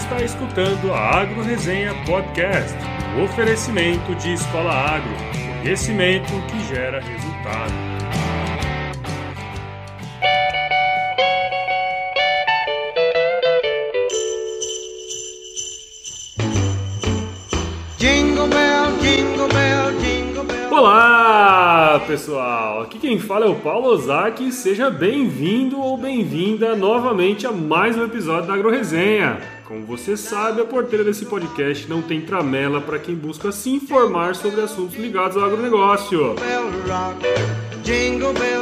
está 0.00 0.22
escutando 0.22 0.92
a 0.94 1.20
Agro 1.20 1.42
Resenha 1.42 1.94
Podcast, 2.06 2.74
o 3.18 3.24
oferecimento 3.24 4.14
de 4.14 4.32
Escola 4.32 4.72
Agro, 4.72 5.10
conhecimento 5.60 6.32
que 6.48 6.74
gera 6.74 7.00
resultado. 7.00 7.72
Jingle 17.98 18.48
bell, 18.48 18.98
jingle 19.02 19.48
bell, 19.48 20.00
jingle 20.00 20.44
bell. 20.44 20.72
Olá, 20.72 22.02
pessoal! 22.06 22.82
Aqui 22.82 22.98
quem 22.98 23.18
fala 23.18 23.44
é 23.44 23.48
o 23.50 23.56
Paulo 23.56 23.88
Ozaki. 23.88 24.50
Seja 24.50 24.88
bem-vindo 24.88 25.78
ou 25.78 25.98
bem-vinda 25.98 26.74
novamente 26.74 27.46
a 27.46 27.52
mais 27.52 27.98
um 27.98 28.04
episódio 28.04 28.48
da 28.48 28.54
Agro 28.54 28.70
Resenha. 28.70 29.59
Como 29.70 29.86
você 29.86 30.16
sabe, 30.16 30.60
a 30.60 30.64
porteira 30.64 31.04
desse 31.04 31.24
podcast 31.26 31.88
não 31.88 32.02
tem 32.02 32.20
tramela 32.20 32.80
para 32.80 32.98
quem 32.98 33.14
busca 33.14 33.52
se 33.52 33.70
informar 33.70 34.34
sobre 34.34 34.60
assuntos 34.60 34.96
ligados 34.96 35.36
ao 35.36 35.44
agronegócio. 35.44 36.34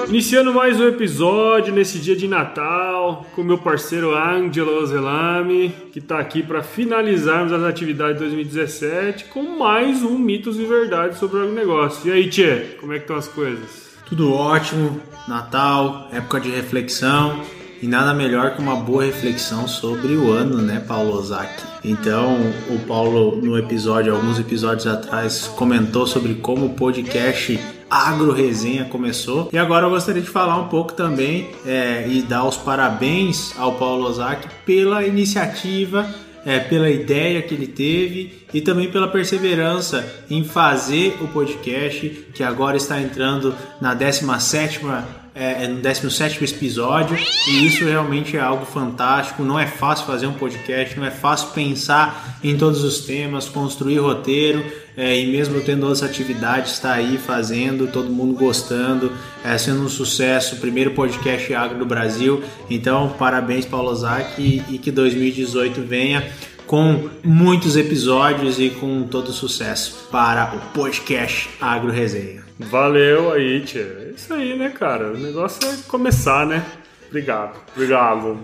Iniciando 0.06 0.52
mais 0.52 0.78
um 0.78 0.86
episódio 0.86 1.72
nesse 1.72 1.98
dia 1.98 2.14
de 2.14 2.28
Natal 2.28 3.24
com 3.34 3.42
meu 3.42 3.56
parceiro 3.56 4.14
Angelo 4.14 4.82
Ozelami, 4.82 5.74
que 5.90 5.98
está 5.98 6.18
aqui 6.18 6.42
para 6.42 6.62
finalizarmos 6.62 7.54
as 7.54 7.62
atividades 7.62 8.16
de 8.16 8.24
2017 8.24 9.24
com 9.32 9.58
mais 9.58 10.02
um 10.02 10.18
Mitos 10.18 10.60
e 10.60 10.66
Verdades 10.66 11.16
sobre 11.16 11.38
o 11.38 11.42
agronegócio. 11.44 12.10
E 12.10 12.12
aí, 12.12 12.28
Tchê, 12.28 12.76
como 12.78 12.92
é 12.92 12.96
que 12.96 13.04
estão 13.04 13.16
as 13.16 13.28
coisas? 13.28 13.96
Tudo 14.06 14.30
ótimo, 14.30 15.00
Natal, 15.26 16.10
época 16.12 16.38
de 16.38 16.50
reflexão 16.50 17.42
e 17.80 17.86
nada 17.86 18.12
melhor 18.12 18.54
que 18.54 18.60
uma 18.60 18.76
boa 18.76 19.04
reflexão 19.04 19.68
sobre 19.68 20.14
o 20.14 20.32
ano, 20.32 20.60
né, 20.60 20.82
Paulo 20.86 21.14
Ozaki? 21.14 21.62
Então, 21.84 22.36
o 22.68 22.78
Paulo, 22.80 23.36
no 23.36 23.56
episódio, 23.56 24.14
alguns 24.14 24.38
episódios 24.38 24.86
atrás, 24.86 25.46
comentou 25.56 26.06
sobre 26.06 26.34
como 26.34 26.66
o 26.66 26.74
podcast 26.74 27.58
Agro 27.88 28.32
Resenha 28.32 28.84
começou. 28.84 29.48
E 29.52 29.58
agora 29.58 29.86
eu 29.86 29.90
gostaria 29.90 30.20
de 30.20 30.28
falar 30.28 30.58
um 30.58 30.68
pouco 30.68 30.92
também 30.92 31.48
é, 31.64 32.06
e 32.08 32.22
dar 32.22 32.44
os 32.44 32.56
parabéns 32.56 33.54
ao 33.58 33.74
Paulo 33.74 34.06
Ozaki 34.06 34.48
pela 34.66 35.06
iniciativa 35.06 36.06
é, 36.44 36.58
pela 36.58 36.88
ideia 36.88 37.42
que 37.42 37.54
ele 37.54 37.66
teve 37.66 38.32
e 38.52 38.60
também 38.60 38.90
pela 38.90 39.08
perseverança 39.08 40.06
em 40.30 40.42
fazer 40.42 41.18
o 41.20 41.28
podcast, 41.28 42.08
que 42.34 42.42
agora 42.42 42.76
está 42.76 43.00
entrando 43.00 43.54
na 43.80 43.94
17ª, 43.94 45.04
é, 45.34 45.64
é, 45.64 45.68
no 45.68 45.80
17º 45.80 46.42
episódio, 46.50 47.16
e 47.46 47.66
isso 47.66 47.84
realmente 47.84 48.36
é 48.36 48.40
algo 48.40 48.64
fantástico. 48.64 49.44
Não 49.44 49.58
é 49.58 49.66
fácil 49.66 50.06
fazer 50.06 50.26
um 50.26 50.32
podcast, 50.32 50.98
não 50.98 51.06
é 51.06 51.10
fácil 51.10 51.50
pensar 51.50 52.38
em 52.42 52.56
todos 52.56 52.82
os 52.82 53.00
temas, 53.02 53.48
construir 53.48 53.98
roteiro, 53.98 54.64
é, 54.96 55.16
e 55.16 55.30
mesmo 55.30 55.60
tendo 55.60 55.84
outras 55.84 56.02
atividades, 56.02 56.72
está 56.72 56.94
aí 56.94 57.18
fazendo, 57.18 57.86
todo 57.86 58.10
mundo 58.10 58.34
gostando, 58.34 59.12
é, 59.44 59.56
sendo 59.56 59.82
um 59.82 59.88
sucesso, 59.88 60.56
primeiro 60.56 60.90
podcast 60.92 61.54
agro 61.54 61.78
do 61.78 61.86
Brasil. 61.86 62.42
Então, 62.68 63.10
parabéns, 63.16 63.64
Paulo 63.64 63.94
e, 64.36 64.62
e 64.70 64.78
que 64.78 64.90
2018 64.90 65.82
venha 65.82 66.26
com 66.68 67.08
muitos 67.24 67.76
episódios 67.76 68.60
e 68.60 68.68
com 68.68 69.04
todo 69.04 69.32
sucesso 69.32 70.06
para 70.12 70.54
o 70.54 70.60
podcast 70.74 71.48
Agro 71.58 71.90
Resenha. 71.90 72.44
Valeu 72.58 73.32
aí, 73.32 73.62
Tchê. 73.64 73.78
É 73.78 74.12
isso 74.14 74.34
aí, 74.34 74.56
né, 74.56 74.68
cara? 74.68 75.12
O 75.12 75.16
negócio 75.16 75.66
é 75.66 75.76
começar, 75.88 76.46
né? 76.46 76.64
Obrigado, 77.08 77.58
obrigado. 77.74 78.38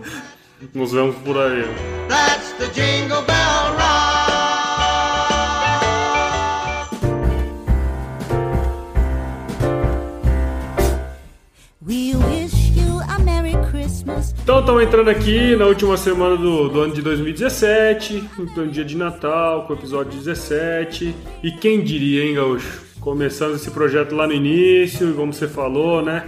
Nos 0.72 0.92
vemos 0.92 1.16
por 1.16 1.36
aí. 1.36 1.64
that's 2.08 2.52
the 2.58 2.66
jingle 2.68 3.22
bell 3.22 3.63
Então 14.42 14.60
estamos 14.60 14.82
entrando 14.82 15.08
aqui 15.08 15.54
na 15.56 15.66
última 15.66 15.96
semana 15.96 16.36
do, 16.36 16.68
do 16.68 16.80
ano 16.80 16.94
de 16.94 17.00
2017, 17.00 18.24
no 18.56 18.66
dia 18.66 18.84
de 18.84 18.96
Natal, 18.96 19.64
com 19.66 19.72
o 19.72 19.76
episódio 19.76 20.12
17. 20.18 21.14
E 21.42 21.52
quem 21.52 21.80
diria, 21.82 22.24
hein, 22.24 22.34
Gaúcho? 22.34 22.82
Começando 23.00 23.54
esse 23.54 23.70
projeto 23.70 24.14
lá 24.14 24.26
no 24.26 24.32
início, 24.32 25.14
como 25.14 25.32
você 25.32 25.46
falou, 25.46 26.02
né? 26.02 26.24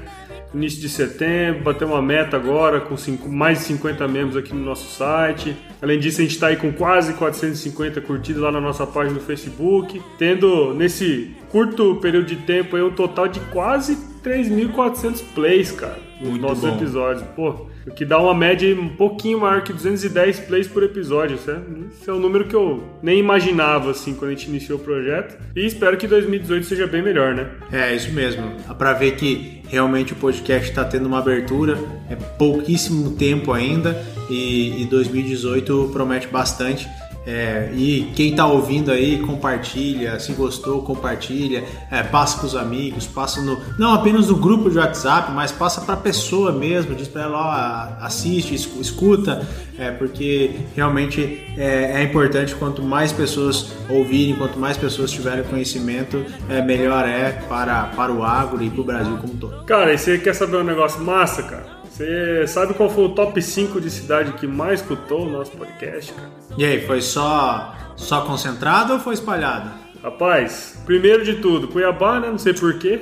Início 0.55 0.81
de 0.81 0.89
setembro, 0.89 1.65
bateu 1.65 1.89
uma 1.89 2.01
meta 2.01 2.37
agora 2.37 2.81
com 2.81 2.97
cinco- 2.97 3.29
mais 3.29 3.59
de 3.59 3.65
50 3.65 4.07
membros 4.09 4.37
aqui 4.37 4.55
no 4.55 4.65
nosso 4.65 4.89
site. 4.97 5.55
Além 5.83 5.99
disso, 5.99 6.21
a 6.21 6.25
gente 6.25 6.33
está 6.35 6.47
aí 6.47 6.57
com 6.57 6.73
quase 6.73 7.13
450 7.15 8.01
curtidas 8.01 8.41
lá 8.43 8.51
na 8.53 8.61
nossa 8.61 8.87
página 8.87 9.19
do 9.19 9.25
Facebook, 9.25 10.01
tendo 10.19 10.73
nesse 10.73 11.36
curto 11.51 11.97
período 11.97 12.27
de 12.27 12.37
tempo 12.37 12.77
aí 12.77 12.83
um 12.83 12.91
total 12.91 13.29
de 13.29 13.41
quase 13.41 13.97
3.400 14.25 15.23
plays, 15.35 15.71
cara, 15.73 15.99
nos 16.21 16.31
Muito 16.31 16.43
nossos 16.43 16.65
bom. 16.65 16.77
episódios. 16.77 17.25
Pô, 17.37 17.67
o 17.87 17.91
que 17.93 18.05
dá 18.05 18.19
uma 18.19 18.35
média 18.35 18.75
um 18.75 18.89
pouquinho 18.89 19.41
maior 19.41 19.63
que 19.63 19.73
210 19.73 20.41
plays 20.41 20.67
por 20.67 20.83
episódio. 20.83 21.37
Isso 21.37 21.51
é, 21.51 21.59
isso 21.93 22.11
é 22.11 22.13
um 22.13 22.19
número 22.19 22.47
que 22.47 22.57
eu 22.57 22.83
nem 23.01 23.21
imaginava, 23.21 23.93
assim, 23.93 24.15
quando 24.15 24.33
a 24.33 24.35
gente 24.35 24.49
iniciou 24.49 24.79
o 24.79 24.83
projeto. 24.83 25.39
E 25.55 25.65
espero 25.65 25.97
que 25.97 26.09
2018 26.09 26.67
seja 26.67 26.87
bem 26.87 27.03
melhor, 27.03 27.35
né? 27.35 27.49
É, 27.71 27.95
isso 27.95 28.11
mesmo. 28.13 28.43
Dá 28.67 28.75
pra 28.75 28.93
ver 28.93 29.15
que 29.15 29.63
realmente 29.69 30.13
o 30.13 30.17
podcast 30.17 30.69
está 30.69 30.85
tendo 30.85 31.07
uma 31.07 31.21
abertura. 31.21 31.79
É 32.11 32.17
pouquíssimo 32.17 33.13
tempo 33.13 33.53
ainda 33.53 33.97
e, 34.29 34.83
e 34.83 34.87
2018 34.87 35.91
promete 35.93 36.27
bastante. 36.27 36.89
É, 37.27 37.71
e 37.75 38.13
quem 38.15 38.37
tá 38.37 38.47
ouvindo 38.47 38.93
aí, 38.93 39.19
compartilha. 39.19 40.19
Se 40.21 40.33
gostou, 40.33 40.81
compartilha. 40.83 41.65
É, 41.91 42.03
passa 42.03 42.39
pros 42.39 42.55
amigos, 42.55 43.07
passa 43.07 43.41
no. 43.43 43.59
Não 43.79 43.93
apenas 43.93 44.29
no 44.29 44.37
grupo 44.37 44.71
de 44.71 44.79
WhatsApp, 44.79 45.33
mas 45.33 45.51
passa 45.51 45.81
pra 45.81 45.97
pessoa 45.97 46.53
mesmo. 46.53 46.95
Diz 46.95 47.09
pra 47.09 47.23
ela, 47.23 47.99
ó, 48.01 48.05
assiste, 48.07 48.55
escu- 48.55 48.81
escuta. 48.81 49.47
É, 49.79 49.91
porque 49.91 50.53
realmente 50.75 51.45
é, 51.59 52.01
é 52.01 52.03
importante 52.03 52.55
quanto 52.55 52.81
mais 52.83 53.13
pessoas 53.13 53.73
ouvirem, 53.91 54.35
quanto 54.37 54.59
mais 54.59 54.77
pessoas 54.79 55.11
tiverem 55.11 55.45
conhecimento, 55.45 56.25
é, 56.49 56.63
melhor 56.63 57.07
é 57.07 57.33
para, 57.47 57.83
para 57.95 58.11
o 58.11 58.25
agro 58.25 58.65
e 58.65 58.71
para 58.71 58.81
o 58.81 58.85
Brasil 58.85 59.19
como 59.19 59.35
um 59.35 59.37
todo. 59.37 59.65
Cara, 59.65 59.93
e 59.93 59.99
você 59.99 60.17
quer 60.17 60.35
saber 60.35 60.57
um 60.57 60.65
negócio 60.65 61.03
massa, 61.03 61.43
cara? 61.43 61.76
Você 61.97 62.47
sabe 62.47 62.75
qual 62.75 62.91
foi 62.91 63.05
o 63.05 63.09
top 63.09 63.41
5 63.41 63.81
de 63.81 63.91
cidade 63.91 64.33
que 64.33 64.47
mais 64.47 64.83
escutou 64.83 65.27
o 65.27 65.31
nosso 65.31 65.53
podcast, 65.53 66.13
cara? 66.13 66.29
E 66.59 66.63
aí, 66.63 66.87
foi 66.87 67.01
só, 67.01 67.75
só 67.97 68.21
concentrado 68.21 68.93
ou 68.93 69.01
foi 69.01 69.15
espalhado? 69.15 69.71
Rapaz, 70.03 70.79
primeiro 70.85 71.25
de 71.25 71.37
tudo, 71.37 71.69
Cuiabá, 71.69 72.21
né? 72.21 72.29
Não 72.29 72.37
sei 72.37 72.53
porquê. 72.53 73.01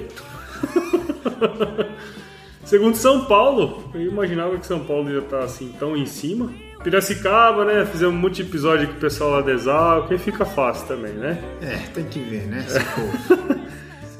Segundo 2.65 2.95
São 2.95 3.25
Paulo, 3.25 3.91
eu 3.95 4.03
imaginava 4.03 4.57
que 4.59 4.67
São 4.67 4.79
Paulo 4.79 5.11
ia 5.11 5.19
estar 5.19 5.41
assim 5.41 5.75
tão 5.77 5.97
em 5.97 6.07
cima. 6.07 6.53
Piracicaba, 6.85 7.65
né? 7.65 7.85
Fizemos 7.85 8.31
de 8.31 8.43
episódio 8.43 8.87
com 8.87 8.95
o 8.95 9.01
pessoal 9.01 9.31
lá 9.31 9.41
da 9.41 9.51
Exalco, 9.51 10.15
e 10.15 10.19
fica 10.19 10.45
fácil 10.45 10.87
também, 10.87 11.15
né? 11.15 11.43
É, 11.61 11.79
tem 11.93 12.05
que 12.05 12.21
ver, 12.21 12.47
né? 12.47 12.65
Esse 12.65 12.79
povo. 12.79 13.54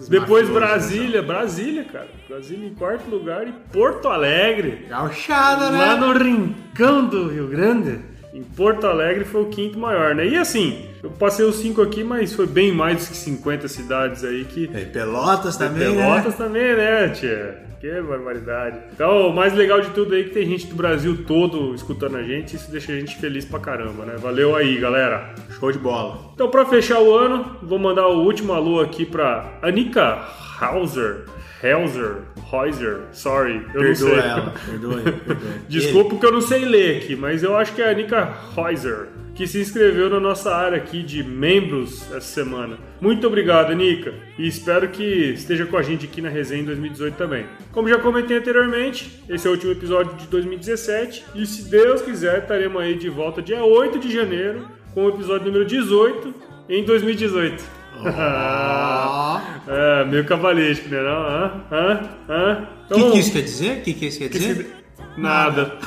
Depois 0.09 0.49
mafiosos, 0.49 0.55
Brasília, 0.55 1.23
Brasília, 1.23 1.85
cara. 1.85 2.09
Brasília 2.29 2.69
em 2.69 2.75
quarto 2.75 3.09
lugar 3.11 3.47
e 3.47 3.53
Porto 3.73 4.09
Alegre. 4.09 4.71
né? 4.83 4.87
Gauchada, 4.89 5.71
né? 5.71 5.79
Lá 5.79 5.97
no 5.97 6.13
rincão 6.13 7.07
do 7.07 7.29
Rio 7.29 7.49
Grande. 7.49 8.01
Em 8.33 8.43
Porto 8.43 8.87
Alegre 8.87 9.25
foi 9.25 9.43
o 9.43 9.47
quinto 9.47 9.79
maior, 9.79 10.15
né? 10.15 10.27
E 10.27 10.37
assim, 10.37 10.89
eu 11.05 11.11
passei 11.11 11.45
os 11.45 11.57
cinco 11.57 11.83
aqui, 11.83 12.03
mas 12.03 12.33
foi 12.33 12.47
bem 12.47 12.73
mais 12.73 13.05
do 13.05 13.11
que 13.11 13.17
50 13.19 13.69
cidades 13.69 14.25
aí 14.25 14.43
que. 14.47 14.65
E 14.65 14.87
Pelotas 14.87 15.55
também, 15.55 15.95
Pelotas 15.95 16.39
né? 16.39 16.47
também, 16.47 16.75
né, 16.75 17.09
tia? 17.11 17.63
Que 17.79 18.01
barbaridade. 18.01 18.79
Então, 18.91 19.29
o 19.29 19.37
mais 19.37 19.53
legal 19.53 19.83
de 19.83 19.91
tudo 19.91 20.15
aí 20.15 20.23
é 20.23 20.25
que 20.25 20.31
tem 20.31 20.47
gente 20.47 20.67
do 20.67 20.75
Brasil 20.75 21.27
todo 21.27 21.75
escutando 21.75 22.17
a 22.17 22.23
gente. 22.23 22.57
Isso 22.57 22.71
deixa 22.71 22.93
a 22.93 22.95
gente 22.97 23.17
feliz 23.17 23.45
pra 23.45 23.61
caramba, 23.61 24.07
né? 24.07 24.15
Valeu 24.17 24.57
aí, 24.57 24.79
galera. 24.79 25.35
Show 25.59 25.71
de 25.71 25.79
bola. 25.79 26.33
Então, 26.33 26.49
pra 26.49 26.65
fechar 26.65 26.99
o 27.01 27.15
ano, 27.15 27.59
vou 27.63 27.79
mandar 27.79 28.09
o 28.09 28.25
último 28.25 28.55
alô 28.55 28.81
aqui 28.81 29.05
pra 29.05 29.59
Anika 29.61 30.27
Hauser. 30.59 31.27
Hauser, 31.63 32.23
Heuser, 32.51 33.01
sorry, 33.13 33.67
eu 33.75 33.83
não 33.83 33.95
sei. 33.95 34.09
Perdoa 34.09 34.25
ela, 34.25 34.55
perdoa 34.67 34.97
aí, 34.97 35.13
perdoa. 35.13 35.53
Desculpa 35.69 36.11
porque 36.11 36.27
eu 36.27 36.33
não 36.33 36.41
sei 36.41 36.65
ler 36.65 37.03
aqui, 37.03 37.15
mas 37.15 37.43
eu 37.43 37.55
acho 37.57 37.75
que 37.75 37.83
é 37.83 37.89
a 37.89 37.91
Anika 37.91 38.35
Heuser 38.57 39.09
que 39.35 39.47
se 39.47 39.61
inscreveu 39.61 40.09
na 40.09 40.21
nossa 40.21 40.55
área 40.55 40.79
aqui 40.79 41.03
de 41.03 41.23
membros 41.25 42.03
essa 42.13 42.21
semana. 42.21 42.79
Muito 43.01 43.27
obrigado, 43.27 43.73
Anika, 43.73 44.15
e 44.39 44.47
espero 44.47 44.89
que 44.89 45.03
esteja 45.03 45.67
com 45.67 45.77
a 45.77 45.83
gente 45.83 46.07
aqui 46.07 46.21
na 46.23 46.29
resenha 46.29 46.63
em 46.63 46.67
2018 46.67 47.17
também. 47.17 47.47
Como 47.73 47.89
já 47.89 47.99
comentei 47.99 48.37
anteriormente, 48.39 49.23
esse 49.29 49.47
é 49.47 49.51
o 49.51 49.55
último 49.55 49.73
episódio 49.73 50.15
de 50.17 50.27
2017 50.29 51.25
e 51.35 51.47
se 51.47 51.69
Deus 51.69 52.01
quiser, 52.03 52.39
estaremos 52.43 52.81
aí 52.81 52.95
de 52.97 53.09
volta 53.09 53.43
dia 53.43 53.63
8 53.65 53.99
de 53.99 54.13
janeiro 54.13 54.69
com 54.95 55.07
o 55.07 55.09
episódio 55.09 55.47
número 55.47 55.65
18 55.65 56.33
em 56.69 56.85
2018. 56.85 57.65
Ó. 57.97 59.41
é, 59.69 60.05
meio 60.05 60.25
cavalístico, 60.25 60.89
né? 60.91 61.03
Não? 61.03 61.11
Hã? 61.11 61.61
Hã? 61.73 62.09
Hã? 62.29 62.69
O 62.91 62.95
que, 62.95 63.11
que 63.13 63.19
isso 63.19 63.33
quer 63.33 63.43
dizer? 63.43 63.79
O 63.79 63.83
que, 63.83 63.95
que 63.95 64.07
isso 64.07 64.19
quer 64.19 64.29
que 64.29 64.39
dizer? 64.39 64.55
se- 64.57 65.21
Nada. 65.21 65.79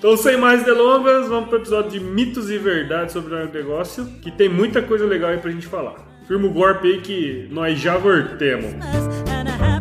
Então, 0.00 0.16
sem 0.16 0.34
mais 0.34 0.64
delongas, 0.64 1.28
vamos 1.28 1.50
para 1.50 1.58
o 1.58 1.60
episódio 1.60 1.90
de 1.90 2.00
mitos 2.00 2.50
e 2.50 2.56
verdades 2.56 3.12
sobre 3.12 3.34
o 3.34 3.52
negócio, 3.52 4.06
que 4.22 4.30
tem 4.30 4.48
muita 4.48 4.80
coisa 4.80 5.04
legal 5.04 5.28
aí 5.28 5.36
pra 5.36 5.50
gente 5.50 5.66
falar. 5.66 5.94
Firma 6.26 6.48
o 6.48 6.50
golpe 6.50 6.88
aí 6.88 7.02
que 7.02 7.46
nós 7.50 7.78
já 7.78 7.98
voltemos. 7.98 8.72
a. 8.82 9.80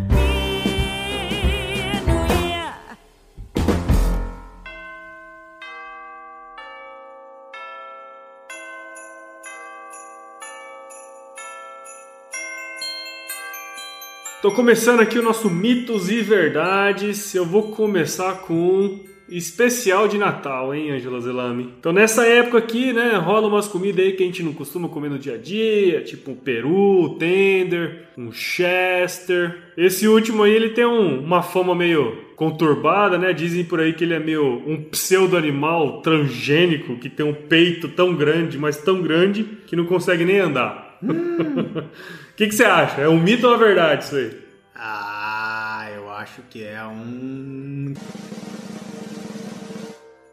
Tô 14.42 14.52
começando 14.52 15.00
aqui 15.00 15.18
o 15.18 15.24
nosso 15.24 15.50
mitos 15.50 16.10
e 16.10 16.20
verdades. 16.22 17.34
Eu 17.34 17.46
vou 17.46 17.72
começar 17.72 18.40
com 18.42 19.00
especial 19.32 20.08
de 20.08 20.18
Natal, 20.18 20.74
hein, 20.74 20.92
Angela 20.92 21.20
Zelami? 21.22 21.74
Então 21.80 21.92
nessa 21.94 22.26
época 22.26 22.58
aqui, 22.58 22.92
né, 22.94 23.16
rola 23.16 23.48
umas 23.48 23.68
comidas 23.68 24.06
aí 24.06 24.14
que 24.14 24.24
a 24.24 24.26
gente 24.26 24.44
não 24.44 24.54
costuma 24.54 24.88
comer 24.90 25.10
no 25.10 25.20
dia 25.20 25.36
a 25.36 25.38
dia, 25.38 26.02
tipo 26.02 26.32
um 26.32 26.36
peru, 26.36 27.16
tender, 27.20 28.08
um 28.18 28.32
chester. 28.32 29.58
Esse 29.78 30.08
último 30.08 30.44
aí 30.44 30.54
ele 30.54 30.70
tem 30.70 30.86
um- 30.86 31.20
uma 31.24 31.42
fama 31.42 31.74
meio 31.76 32.30
conturbada, 32.36 33.18
né? 33.18 33.34
Dizem 33.34 33.64
por 33.66 33.80
aí 33.80 33.94
que 33.94 34.04
ele 34.04 34.14
é 34.14 34.20
meio 34.20 34.64
um 34.66 34.82
pseudo 34.84 35.36
animal 35.38 36.02
transgênico 36.02 36.96
que 36.98 37.10
tem 37.10 37.26
um 37.26 37.34
peito 37.34 37.88
tão 37.90 38.16
grande, 38.16 38.58
mas 38.58 38.78
tão 38.78 39.02
grande 39.02 39.44
que 39.68 39.76
não 39.76 39.86
consegue 39.86 40.24
nem 40.26 40.40
andar. 40.40 40.98
O 41.02 41.08
que, 42.36 42.48
que 42.48 42.56
você 42.56 42.64
acha? 42.64 43.02
É 43.02 43.08
um 43.10 43.20
mito 43.20 43.46
ou 43.48 43.54
uma 43.54 43.60
verdade 43.60 44.04
isso 44.06 44.16
aí? 44.16 44.32
Ah, 44.76 45.90
eu 45.96 46.10
acho 46.12 46.42
que 46.50 46.64
é 46.64 46.82
um. 46.86 47.94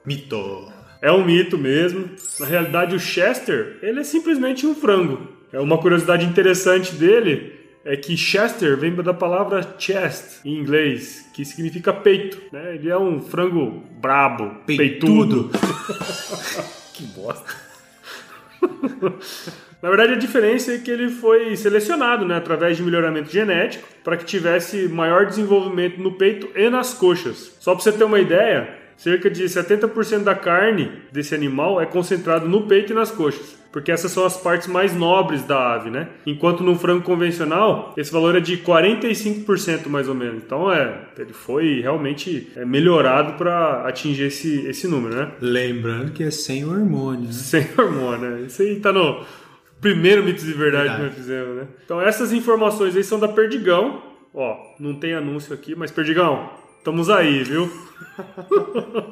Mito. 0.06 0.72
É 1.02 1.10
um 1.10 1.24
mito 1.24 1.58
mesmo. 1.58 2.08
Na 2.40 2.46
realidade, 2.46 2.94
o 2.94 3.00
Chester, 3.00 3.78
ele 3.82 4.00
é 4.00 4.04
simplesmente 4.04 4.66
um 4.66 4.74
frango. 4.74 5.28
É 5.52 5.60
uma 5.60 5.78
curiosidade 5.78 6.24
interessante 6.24 6.94
dele 6.94 7.56
é 7.86 7.96
que 7.96 8.16
Chester 8.16 8.76
vem 8.76 8.92
da 8.96 9.14
palavra 9.14 9.76
chest 9.78 10.44
em 10.44 10.56
inglês, 10.56 11.30
que 11.32 11.44
significa 11.44 11.92
peito. 11.92 12.36
Né? 12.52 12.74
Ele 12.74 12.90
é 12.90 12.98
um 12.98 13.20
frango 13.20 13.84
brabo, 14.00 14.56
peitudo. 14.66 15.50
Peitudo. 15.50 15.50
que 16.92 17.04
bosta. 17.04 17.54
Na 19.80 19.88
verdade, 19.88 20.14
a 20.14 20.16
diferença 20.16 20.72
é 20.72 20.78
que 20.78 20.90
ele 20.90 21.10
foi 21.10 21.54
selecionado 21.54 22.24
né, 22.24 22.34
através 22.36 22.76
de 22.76 22.82
melhoramento 22.82 23.30
genético 23.30 23.86
para 24.02 24.16
que 24.16 24.24
tivesse 24.24 24.88
maior 24.88 25.26
desenvolvimento 25.26 26.00
no 26.00 26.12
peito 26.12 26.48
e 26.56 26.68
nas 26.68 26.92
coxas. 26.92 27.56
Só 27.60 27.72
para 27.72 27.84
você 27.84 27.92
ter 27.92 28.02
uma 28.02 28.18
ideia, 28.18 28.68
cerca 28.96 29.28
de 29.30 29.44
70% 29.44 30.22
da 30.24 30.34
carne 30.34 30.90
desse 31.12 31.34
animal 31.34 31.80
é 31.80 31.86
concentrado 31.86 32.48
no 32.48 32.66
peito 32.66 32.92
e 32.92 32.94
nas 32.94 33.10
coxas, 33.10 33.56
porque 33.70 33.92
essas 33.92 34.10
são 34.10 34.24
as 34.24 34.36
partes 34.36 34.66
mais 34.68 34.94
nobres 34.94 35.42
da 35.44 35.74
ave, 35.74 35.90
né? 35.90 36.08
Enquanto 36.26 36.62
no 36.64 36.74
frango 36.76 37.02
convencional, 37.02 37.92
esse 37.96 38.10
valor 38.12 38.34
é 38.36 38.40
de 38.40 38.56
45% 38.58 39.88
mais 39.88 40.08
ou 40.08 40.14
menos. 40.14 40.42
Então, 40.44 40.72
é, 40.72 40.98
ele 41.18 41.32
foi 41.32 41.80
realmente 41.80 42.50
é, 42.56 42.64
melhorado 42.64 43.34
para 43.34 43.86
atingir 43.86 44.24
esse, 44.24 44.66
esse 44.66 44.88
número, 44.88 45.14
né? 45.14 45.30
Lembrando 45.40 46.12
que 46.12 46.22
é 46.22 46.30
sem 46.30 46.64
hormônio. 46.64 47.26
né? 47.26 47.32
Sem 47.32 47.66
hormônio, 47.76 48.30
né? 48.30 48.40
Isso 48.46 48.62
aí 48.62 48.80
tá 48.80 48.92
no 48.92 49.24
primeiro 49.80 50.22
mitos 50.24 50.44
de 50.44 50.52
verdade, 50.52 50.88
Verdade. 50.88 51.02
que 51.02 51.06
nós 51.08 51.14
fizemos, 51.26 51.56
né? 51.56 51.66
Então 51.84 52.00
essas 52.00 52.32
informações 52.32 52.96
aí 52.96 53.04
são 53.04 53.18
da 53.20 53.28
Perdigão. 53.28 54.02
Ó, 54.32 54.56
não 54.80 54.94
tem 54.94 55.14
anúncio 55.14 55.52
aqui, 55.54 55.74
mas 55.74 55.90
Perdigão, 55.90 56.50
estamos 56.86 57.10
aí, 57.10 57.42
viu? 57.42 57.68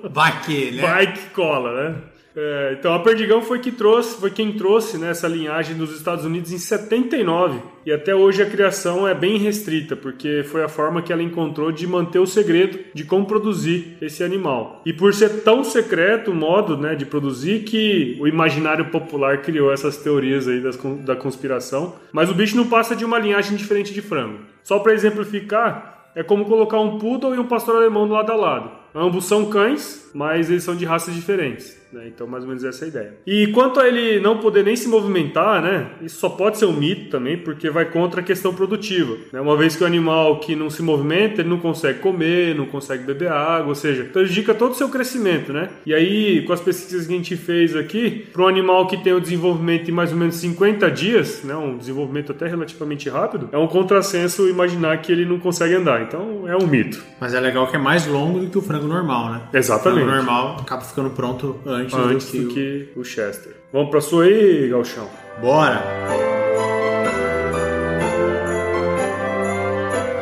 Vai 0.08 0.42
que, 0.42 0.70
né? 0.70 0.82
Vai 0.82 1.12
que 1.12 1.30
cola, 1.30 1.72
né? 1.74 1.96
É, 2.36 2.76
então 2.78 2.94
a 2.94 3.00
Perdigão 3.00 3.42
foi 3.42 3.58
que 3.58 3.72
trouxe, 3.72 4.20
foi 4.20 4.30
quem 4.30 4.52
trouxe 4.52 4.96
né, 4.96 5.10
essa 5.10 5.26
linhagem 5.26 5.76
dos 5.76 5.92
Estados 5.94 6.24
Unidos 6.24 6.52
em 6.52 6.58
79 6.58 7.60
e 7.86 7.92
até 7.92 8.12
hoje 8.12 8.42
a 8.42 8.46
criação 8.46 9.06
é 9.06 9.14
bem 9.14 9.38
restrita 9.38 9.94
porque 9.94 10.42
foi 10.42 10.64
a 10.64 10.68
forma 10.68 11.00
que 11.00 11.12
ela 11.12 11.22
encontrou 11.22 11.70
de 11.70 11.86
manter 11.86 12.18
o 12.18 12.26
segredo 12.26 12.76
de 12.92 13.04
como 13.04 13.24
produzir 13.24 13.96
esse 14.00 14.24
animal 14.24 14.82
e 14.84 14.92
por 14.92 15.14
ser 15.14 15.44
tão 15.44 15.62
secreto 15.62 16.32
o 16.32 16.34
modo 16.34 16.76
né, 16.76 16.96
de 16.96 17.06
produzir 17.06 17.60
que 17.60 18.16
o 18.20 18.26
imaginário 18.26 18.86
popular 18.86 19.42
criou 19.42 19.72
essas 19.72 19.96
teorias 19.96 20.48
aí 20.48 20.60
das 20.60 20.76
da 21.04 21.14
conspiração, 21.14 21.94
mas 22.12 22.28
o 22.28 22.34
bicho 22.34 22.56
não 22.56 22.66
passa 22.66 22.96
de 22.96 23.04
uma 23.04 23.18
linhagem 23.18 23.56
diferente 23.56 23.94
de 23.94 24.02
frango. 24.02 24.40
Só 24.64 24.80
para 24.80 24.94
exemplificar, 24.94 25.93
é 26.14 26.22
como 26.22 26.44
colocar 26.44 26.78
um 26.80 26.98
poodle 26.98 27.34
e 27.34 27.38
um 27.38 27.46
pastor 27.46 27.76
alemão 27.76 28.06
do 28.06 28.14
lado 28.14 28.30
a 28.30 28.36
lado. 28.36 28.70
Ambos 28.94 29.24
são 29.24 29.46
cães, 29.46 30.10
mas 30.14 30.48
eles 30.48 30.62
são 30.62 30.76
de 30.76 30.84
raças 30.84 31.14
diferentes. 31.14 31.76
Né? 31.94 32.08
Então, 32.08 32.26
mais 32.26 32.42
ou 32.42 32.48
menos 32.48 32.64
essa 32.64 32.84
é 32.84 32.86
a 32.86 32.88
ideia. 32.88 33.14
E 33.26 33.46
quanto 33.48 33.78
a 33.78 33.86
ele 33.86 34.18
não 34.20 34.38
poder 34.38 34.64
nem 34.64 34.74
se 34.74 34.88
movimentar, 34.88 35.62
né? 35.62 35.90
Isso 36.02 36.18
só 36.18 36.28
pode 36.28 36.58
ser 36.58 36.66
um 36.66 36.72
mito 36.72 37.08
também, 37.08 37.36
porque 37.38 37.70
vai 37.70 37.84
contra 37.84 38.20
a 38.20 38.24
questão 38.24 38.52
produtiva. 38.52 39.16
Né? 39.32 39.40
Uma 39.40 39.56
vez 39.56 39.76
que 39.76 39.84
o 39.84 39.86
animal 39.86 40.40
que 40.40 40.56
não 40.56 40.68
se 40.68 40.82
movimenta, 40.82 41.40
ele 41.40 41.48
não 41.48 41.58
consegue 41.58 42.00
comer, 42.00 42.54
não 42.56 42.66
consegue 42.66 43.04
beber 43.04 43.30
água, 43.30 43.68
ou 43.68 43.74
seja, 43.74 44.04
prejudica 44.04 44.52
todo 44.52 44.72
o 44.72 44.74
seu 44.74 44.88
crescimento, 44.88 45.52
né? 45.52 45.70
E 45.86 45.94
aí, 45.94 46.42
com 46.42 46.52
as 46.52 46.60
pesquisas 46.60 47.06
que 47.06 47.12
a 47.12 47.16
gente 47.16 47.36
fez 47.36 47.76
aqui, 47.76 48.26
para 48.32 48.42
um 48.42 48.48
animal 48.48 48.86
que 48.86 48.96
tem 48.96 49.12
o 49.12 49.20
desenvolvimento 49.20 49.88
em 49.88 49.92
mais 49.92 50.10
ou 50.10 50.18
menos 50.18 50.34
50 50.36 50.90
dias, 50.90 51.42
né? 51.44 51.54
Um 51.54 51.78
desenvolvimento 51.78 52.32
até 52.32 52.48
relativamente 52.48 53.08
rápido, 53.08 53.48
é 53.52 53.58
um 53.58 53.68
contrassenso 53.68 54.48
imaginar 54.48 55.00
que 55.00 55.12
ele 55.12 55.24
não 55.24 55.38
consegue 55.38 55.74
andar. 55.74 56.02
Então, 56.02 56.48
é 56.48 56.56
um 56.56 56.66
mito. 56.66 57.02
Mas 57.20 57.34
é 57.34 57.40
legal 57.40 57.66
que 57.68 57.76
é 57.76 57.78
mais 57.78 58.06
longo 58.06 58.40
do 58.40 58.50
que 58.50 58.58
o 58.58 58.62
frango 58.62 58.86
normal, 58.86 59.30
né? 59.30 59.42
Exatamente. 59.52 60.02
O 60.02 60.06
frango 60.06 60.16
normal 60.16 60.56
acaba 60.60 60.82
ficando 60.82 61.10
pronto 61.10 61.60
antes, 61.64 61.83
Antes 61.92 62.26
do 62.26 62.32
que, 62.32 62.38
do 62.38 62.48
que 62.48 62.88
o 62.96 63.04
Chester. 63.04 63.56
Vamos 63.72 63.90
pra 63.90 64.00
sua 64.00 64.24
aí, 64.24 64.68
Galchão. 64.68 65.08
o... 65.38 65.40
Bora! 65.40 65.82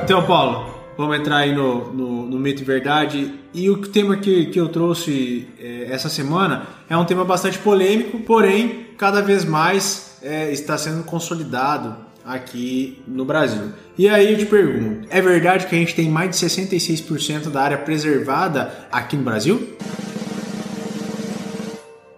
Então, 0.04 0.26
Paulo, 0.26 0.74
vamos 0.96 1.16
entrar 1.16 1.38
aí 1.38 1.54
no, 1.54 1.92
no, 1.92 2.26
no 2.26 2.38
mito 2.38 2.62
e 2.62 2.64
verdade. 2.64 3.34
E 3.54 3.70
o 3.70 3.78
tema 3.78 4.16
que, 4.16 4.46
que 4.46 4.58
eu 4.58 4.68
trouxe 4.68 5.48
eh, 5.60 5.86
essa 5.90 6.08
semana 6.08 6.66
é 6.88 6.96
um 6.96 7.04
tema 7.04 7.24
bastante 7.24 7.58
polêmico, 7.58 8.18
porém, 8.20 8.88
cada 8.98 9.20
vez 9.20 9.44
mais 9.44 10.18
eh, 10.22 10.50
está 10.50 10.76
sendo 10.76 11.04
consolidado 11.04 11.96
aqui 12.24 13.02
no 13.06 13.24
Brasil. 13.24 13.72
E 13.96 14.08
aí 14.08 14.32
eu 14.32 14.38
te 14.38 14.46
pergunto, 14.46 15.06
é 15.10 15.20
verdade 15.20 15.66
que 15.66 15.74
a 15.74 15.78
gente 15.78 15.94
tem 15.94 16.08
mais 16.08 16.30
de 16.30 16.36
66% 16.46 17.50
da 17.50 17.62
área 17.62 17.78
preservada 17.78 18.72
aqui 18.90 19.16
no 19.16 19.22
Brasil? 19.22 19.76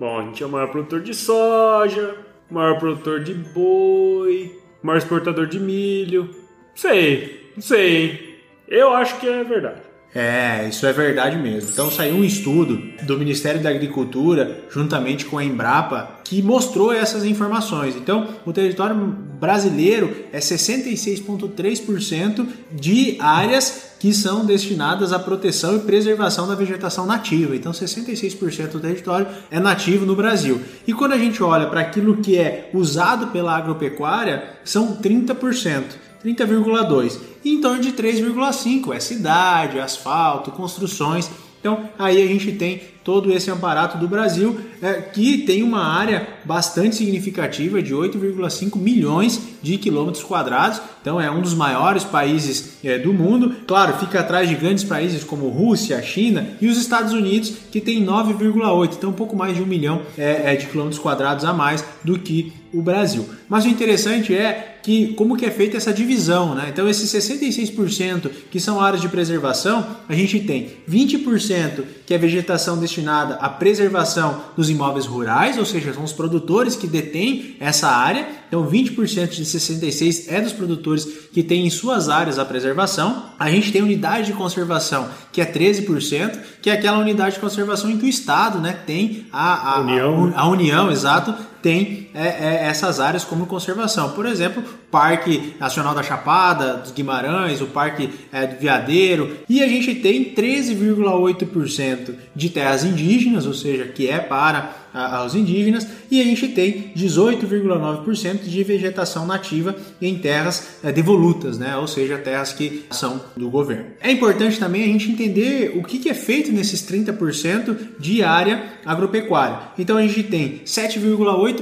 Bom, 0.04 0.18
a 0.18 0.23
gente 0.25 0.42
é 0.42 0.46
o 0.46 0.50
maior 0.50 0.70
produtor 0.70 1.00
de 1.00 1.14
soja, 1.14 2.14
maior 2.50 2.78
produtor 2.78 3.25
de 3.25 3.32
boi, 3.32 4.54
maior 4.82 4.99
exportador 4.99 5.46
de 5.46 5.58
milho. 5.58 6.28
Sei, 6.75 7.50
não 7.56 7.62
sei, 7.62 7.96
hein? 7.96 8.37
Eu 8.68 8.92
acho 8.92 9.18
que 9.18 9.26
é 9.26 9.42
verdade. 9.42 9.80
É, 10.14 10.68
isso 10.68 10.87
é 10.87 10.92
verdade 10.92 11.37
mesmo. 11.37 11.71
Então 11.71 11.90
saiu 11.90 12.14
um 12.14 12.23
estudo 12.23 12.80
do 13.02 13.18
Ministério 13.18 13.61
da 13.61 13.71
Agricultura, 13.71 14.61
juntamente 14.71 15.25
com 15.25 15.38
a 15.38 15.44
Embrapa, 15.44 16.21
que 16.23 16.40
mostrou 16.40 16.92
essas 16.92 17.25
informações. 17.25 17.97
Então, 17.97 18.28
o 18.47 18.52
território 18.52 18.94
brasileiro 18.94 20.14
é 20.33 20.38
66,3% 20.38 22.47
de 22.73 23.16
áreas 23.18 23.94
que 23.99 24.14
são 24.14 24.44
destinadas 24.44 25.12
à 25.12 25.18
proteção 25.18 25.75
e 25.76 25.80
preservação 25.80 26.47
da 26.47 26.54
vegetação 26.54 27.06
nativa. 27.06 27.56
Então, 27.56 27.73
66% 27.73 28.68
do 28.68 28.78
território 28.80 29.26
é 29.50 29.59
nativo 29.59 30.06
no 30.06 30.14
Brasil. 30.14 30.61
E 30.87 30.92
quando 30.92 31.12
a 31.12 31.18
gente 31.18 31.42
olha 31.42 31.66
para 31.66 31.80
aquilo 31.80 32.18
que 32.18 32.38
é 32.38 32.71
usado 32.73 33.26
pela 33.28 33.56
agropecuária, 33.56 34.44
são 34.64 34.97
30%. 34.97 36.03
30,2 36.25 37.19
e 37.45 37.54
em 37.54 37.61
torno 37.61 37.83
de 37.83 37.93
3,5 37.93 38.95
é 38.95 39.00
cidade, 39.00 39.78
asfalto, 39.78 40.50
construções. 40.50 41.31
Então 41.61 41.90
aí 41.99 42.23
a 42.23 42.26
gente 42.26 42.52
tem 42.52 42.93
todo 43.04 43.30
esse 43.30 43.50
aparato 43.50 43.99
do 43.99 44.08
Brasil 44.08 44.58
é, 44.82 44.94
que 44.94 45.38
tem 45.38 45.62
uma 45.62 45.84
área 45.84 46.26
bastante 46.44 46.96
significativa 46.96 47.82
de 47.82 47.94
8,5 47.94 48.76
milhões 48.78 49.40
de 49.62 49.76
quilômetros 49.76 50.25
quadrados. 50.25 50.80
Então 51.00 51.20
é 51.20 51.30
um 51.30 51.42
dos 51.42 51.54
maiores 51.54 52.02
países 52.02 52.78
é, 52.82 52.99
do 52.99 53.12
mundo. 53.12 53.54
Claro, 53.66 53.99
fica 53.99 54.20
atrás 54.20 54.49
de 54.49 54.54
grandes 54.54 54.84
países 54.84 55.23
como 55.23 55.49
Rússia, 55.49 56.02
China 56.02 56.49
e 56.61 56.66
os 56.66 56.78
Estados 56.78 57.12
Unidos 57.12 57.52
que 57.70 57.80
tem 57.80 58.04
9,8, 58.04 58.94
então 58.96 59.11
um 59.11 59.14
pouco 59.14 59.37
mais 59.37 59.54
de 59.54 59.62
um 59.62 59.66
milhão 59.66 60.02
é, 60.16 60.52
é, 60.52 60.56
de 60.56 60.66
quilômetros 60.66 61.00
quadrados 61.00 61.44
a 61.44 61.52
mais 61.52 61.84
do 62.02 62.18
que 62.18 62.52
o 62.73 62.82
Brasil. 62.82 63.28
Mas 63.49 63.64
o 63.64 63.68
interessante 63.68 64.34
é 64.34 64.78
que 64.82 65.14
como 65.14 65.37
que 65.37 65.46
é 65.46 65.50
feita 65.50 65.76
essa 65.76 65.92
divisão, 65.92 66.54
né? 66.54 66.66
Então 66.70 66.88
esses 66.88 67.11
66% 67.11 68.30
que 68.50 68.61
são 68.61 68.80
áreas 68.80 69.00
de 69.00 69.08
preservação, 69.08 69.87
a 70.08 70.14
gente 70.14 70.40
tem 70.40 70.73
20% 70.90 71.84
que 72.04 72.12
é 72.12 72.18
vegetação 72.18 72.78
destinada 72.78 72.93
destinada 72.94 73.34
à 73.34 73.48
preservação 73.48 74.40
dos 74.56 74.70
imóveis 74.70 75.06
rurais, 75.06 75.58
ou 75.58 75.64
seja, 75.64 75.92
são 75.92 76.04
os 76.04 76.12
produtores 76.12 76.76
que 76.76 76.86
detêm 76.86 77.56
essa 77.58 77.88
área. 77.88 78.26
Então, 78.46 78.64
20% 78.66 79.30
de 79.30 79.44
66 79.44 80.28
é 80.28 80.40
dos 80.40 80.52
produtores 80.52 81.04
que 81.32 81.42
têm 81.42 81.66
em 81.66 81.70
suas 81.70 82.08
áreas 82.08 82.38
a 82.38 82.44
preservação. 82.44 83.24
A 83.38 83.50
gente 83.50 83.72
tem 83.72 83.82
unidade 83.82 84.28
de 84.28 84.32
conservação, 84.32 85.08
que 85.32 85.40
é 85.40 85.44
13%, 85.44 86.38
que 86.62 86.70
é 86.70 86.74
aquela 86.74 86.98
unidade 86.98 87.34
de 87.34 87.40
conservação 87.40 87.90
em 87.90 87.98
que 87.98 88.06
o 88.06 88.08
Estado 88.08 88.60
né, 88.60 88.78
tem 88.86 89.26
a, 89.32 89.74
a, 89.74 89.80
União. 89.80 90.32
a, 90.34 90.40
a 90.40 90.48
União, 90.48 90.90
exato, 90.90 91.34
tem 91.64 92.09
é, 92.12 92.26
é, 92.26 92.66
essas 92.66 93.00
áreas 93.00 93.25
como 93.25 93.47
conservação. 93.47 94.11
Por 94.11 94.26
exemplo, 94.26 94.62
Parque 94.90 95.54
Nacional 95.59 95.94
da 95.94 96.02
Chapada, 96.02 96.75
dos 96.75 96.92
Guimarães, 96.92 97.62
o 97.62 97.66
Parque 97.66 98.11
é, 98.30 98.47
do 98.47 98.61
Veadeiro. 98.61 99.38
E 99.49 99.62
a 99.62 99.66
gente 99.66 99.94
tem 99.94 100.35
13,8% 100.35 102.14
de 102.37 102.50
terras 102.50 102.85
indígenas, 102.85 103.47
ou 103.47 103.54
seja, 103.54 103.87
que 103.87 104.06
é 104.11 104.18
para 104.18 104.85
a- 104.92 105.26
indígenas, 105.35 105.87
e 106.11 106.21
a 106.21 106.25
gente 106.25 106.49
tem 106.49 106.92
18,9% 106.94 108.44
de 108.44 108.62
vegetação 108.62 109.26
nativa 109.26 109.75
em 110.00 110.16
terras 110.16 110.76
é, 110.85 110.92
devolutas, 110.92 111.59
né? 111.59 111.76
ou 111.76 111.88
seja, 111.88 112.18
terras 112.18 112.52
que 112.52 112.85
são 112.90 113.21
do 113.37 113.50
governo. 113.50 113.87
É 114.00 114.12
importante 114.12 114.59
também 114.59 114.85
a 114.85 114.87
gente 114.87 115.11
entender 115.11 115.73
o 115.76 115.83
que, 115.83 115.99
que 115.99 116.09
é 116.09 116.14
feito 116.14 116.52
nesses 116.52 116.83
30% 116.83 117.76
de 117.99 118.23
área 118.23 118.62
agropecuária. 118.85 119.59
Então 119.78 119.97
a 119.97 120.02
gente 120.02 120.23
tem 120.25 120.61
7,8% 120.64 121.53